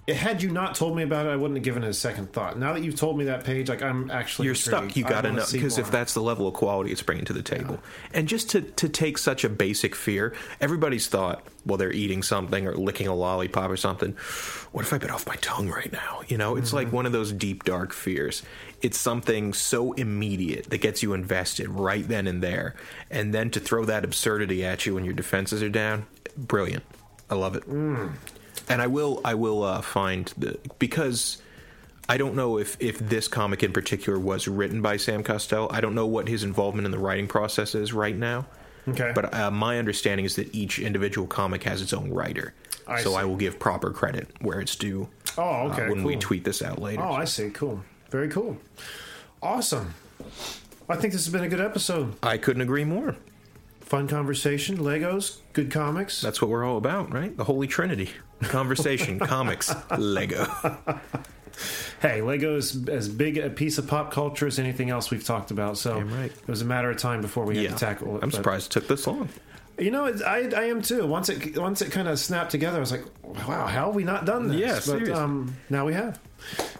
[0.08, 2.58] had you not told me about it, I wouldn't have given it a second thought.
[2.58, 4.76] Now that you've told me that page, like I'm actually you're intrigued.
[4.92, 4.96] stuck.
[4.96, 7.42] You got to know because if that's the level of quality it's bringing to the
[7.42, 7.78] table,
[8.12, 12.66] and just to to take such a basic fear, everybody's thought well, they're eating something
[12.66, 14.12] or licking a lollipop or something.
[14.72, 16.22] What if I bit off my tongue right now?
[16.26, 16.76] You know, it's Mm-hmm.
[16.76, 18.42] like one of those deep dark fears.
[18.80, 22.74] It's something so immediate that gets you invested right then and there,
[23.10, 26.82] and then to throw that absurdity at you when your defenses are down, brilliant.
[27.28, 27.68] I love it.
[27.68, 28.12] Mm.
[28.68, 31.40] And I will I will uh, find the because.
[32.08, 35.68] I don't know if, if this comic in particular was written by Sam Costello.
[35.70, 38.46] I don't know what his involvement in the writing process is right now.
[38.88, 39.12] Okay.
[39.14, 42.52] But uh, my understanding is that each individual comic has its own writer.
[42.88, 43.16] I so see.
[43.16, 45.08] I will give proper credit where it's due.
[45.38, 47.00] Oh, uh, okay, when we tweet this out later.
[47.00, 47.50] Oh, I see.
[47.50, 47.84] Cool.
[48.10, 48.58] Very cool.
[49.40, 49.94] Awesome.
[50.88, 52.16] I think this has been a good episode.
[52.22, 53.16] I couldn't agree more.
[53.80, 56.20] Fun conversation, Legos, good comics.
[56.20, 57.36] That's what we're all about, right?
[57.36, 58.10] The Holy Trinity.
[58.42, 60.46] Conversation, comics, Lego.
[62.00, 65.50] Hey, Lego is as big a piece of pop culture as anything else we've talked
[65.50, 65.76] about.
[65.76, 66.30] So right.
[66.32, 67.70] it was a matter of time before we had Yeah.
[67.70, 68.22] to tackle it.
[68.22, 69.28] I'm surprised it took this long.
[69.78, 71.06] You know, it, I I am too.
[71.06, 74.04] Once it once it kind of snapped together, I was like, wow, how have we
[74.04, 74.86] not done this?
[74.86, 76.18] Yeah, but um, now we have.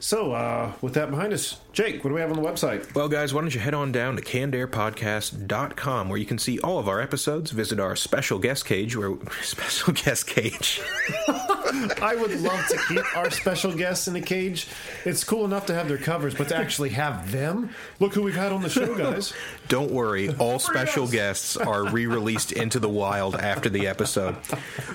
[0.01, 2.95] So uh, with that behind us, Jake, what do we have on the website?
[2.95, 6.79] Well, guys, why don't you head on down to cannedairpodcast.com where you can see all
[6.79, 10.81] of our episodes, visit our special guest cage, where special guest cage.
[12.03, 14.67] I would love to keep our special guests in a cage.
[15.05, 18.35] It's cool enough to have their covers, but to actually have them, look who we've
[18.35, 19.33] had on the show, guys.
[19.69, 24.37] Don't worry, all special guests are re released into the wild after the episode.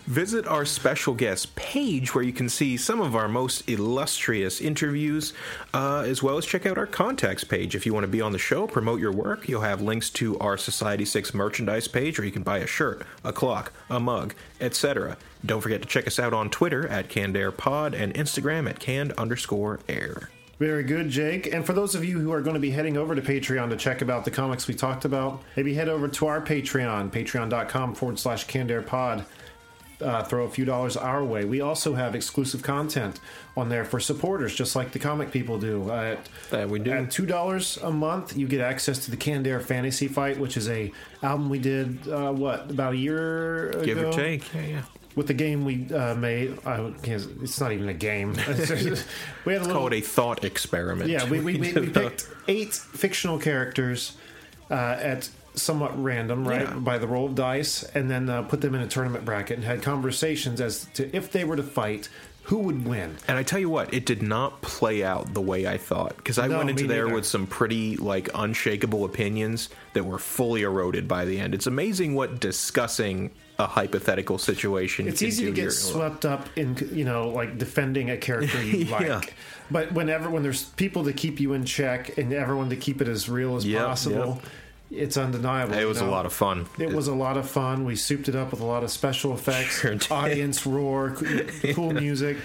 [0.05, 5.33] Visit our special guest page where you can see some of our most illustrious interviews,
[5.73, 7.75] uh, as well as check out our contacts page.
[7.75, 10.37] If you want to be on the show, promote your work, you'll have links to
[10.39, 14.33] our Society 6 merchandise page where you can buy a shirt, a clock, a mug,
[14.59, 15.15] etc.
[15.45, 19.79] Don't forget to check us out on Twitter at CannedAirPod and Instagram at canned underscore
[19.87, 20.29] air.
[20.59, 21.51] Very good, Jake.
[21.53, 23.75] And for those of you who are going to be heading over to Patreon to
[23.75, 28.17] check about the comics we talked about, maybe head over to our Patreon, patreon.com forward
[28.19, 29.25] slash cannedairpod.
[30.01, 31.45] Uh, throw a few dollars our way.
[31.45, 33.21] We also have exclusive content
[33.55, 35.89] on there for supporters, just like the comic people do.
[35.89, 36.91] Uh, at, That we do.
[36.91, 40.57] At two dollars a month, you get access to the Canned Air Fantasy Fight, which
[40.57, 40.91] is a
[41.23, 43.85] album we did uh, what about a year ago?
[43.85, 44.53] Give or take.
[44.53, 44.81] Yeah, yeah.
[45.15, 46.57] With the game we uh, made.
[46.65, 48.33] It's not even a game.
[49.45, 51.09] we had a little Call it a thought experiment.
[51.09, 54.17] yeah, we, we, we, we picked eight fictional characters
[54.69, 56.73] uh, at somewhat random, right, Yeah.
[56.75, 59.63] by the roll of dice, and then uh, put them in a tournament bracket and
[59.65, 62.09] had conversations as to if they were to fight,
[62.43, 63.15] who would win.
[63.27, 66.37] And I tell you what, it did not play out the way I thought because
[66.37, 67.15] I No, went into there neither.
[67.15, 71.55] with some pretty like unshakable opinions that were fully eroded by the end.
[71.55, 75.07] It's amazing what discussing a hypothetical situation.
[75.07, 78.77] It's easy to get your- swept up in, you know, like defending a character you
[78.85, 79.15] Yeah.
[79.17, 79.33] like.
[79.71, 83.07] But whenever when there's people to keep you in check and everyone to keep it
[83.07, 84.41] as real as Yep, possible,
[84.91, 85.73] it's undeniable.
[85.73, 86.67] It you was a lot of fun.
[86.77, 87.85] It was a lot of fun.
[87.85, 91.15] We souped it up with a lot of special effects, Sure audience roar,
[91.73, 92.37] cool music.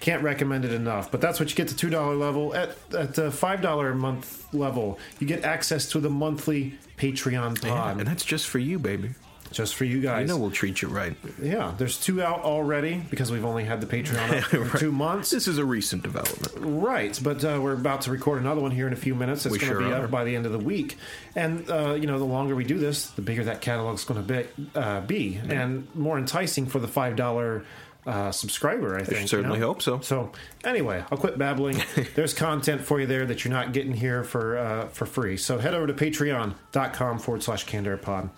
[0.00, 1.10] Can't recommend it enough.
[1.10, 2.54] But that's what you get to two dollar level.
[2.54, 7.62] At at the five dollar a month level, you get access to the monthly Patreon
[7.64, 9.10] Yeah, pod and that's just for you, baby.
[9.52, 10.22] Just for you guys.
[10.22, 11.16] You know we'll treat you right.
[11.40, 15.30] yeah, there's two out already because we've only had the Patreon up for two months.
[15.30, 16.52] This is a recent development.
[16.58, 19.46] Right, but uh, we're about to record another one here in a few minutes.
[19.46, 20.04] It's going to sure be are.
[20.04, 20.96] up by the end of the week,
[21.34, 24.44] and uh, you know, the longer we do this, the bigger that catalog's going to
[24.56, 27.64] be, uh, be and more enticing for the five dollar
[28.06, 28.96] uh, subscriber.
[28.96, 29.66] I think you certainly know?
[29.66, 30.00] hope so.
[30.00, 30.30] So
[30.64, 31.82] anyway, I'll quit babbling.
[32.14, 35.36] There's content for you there that you're not getting here for uh, for free.
[35.36, 37.66] So head over to patreon.com forward slash
[38.02, 38.30] Pod.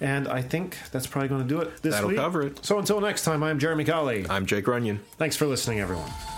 [0.00, 2.18] And I think that's probably going to do it this That'll week.
[2.18, 2.64] cover it.
[2.64, 4.26] So until next time, I'm Jeremy Colley.
[4.30, 5.00] I'm Jake Runyon.
[5.16, 6.37] Thanks for listening, everyone.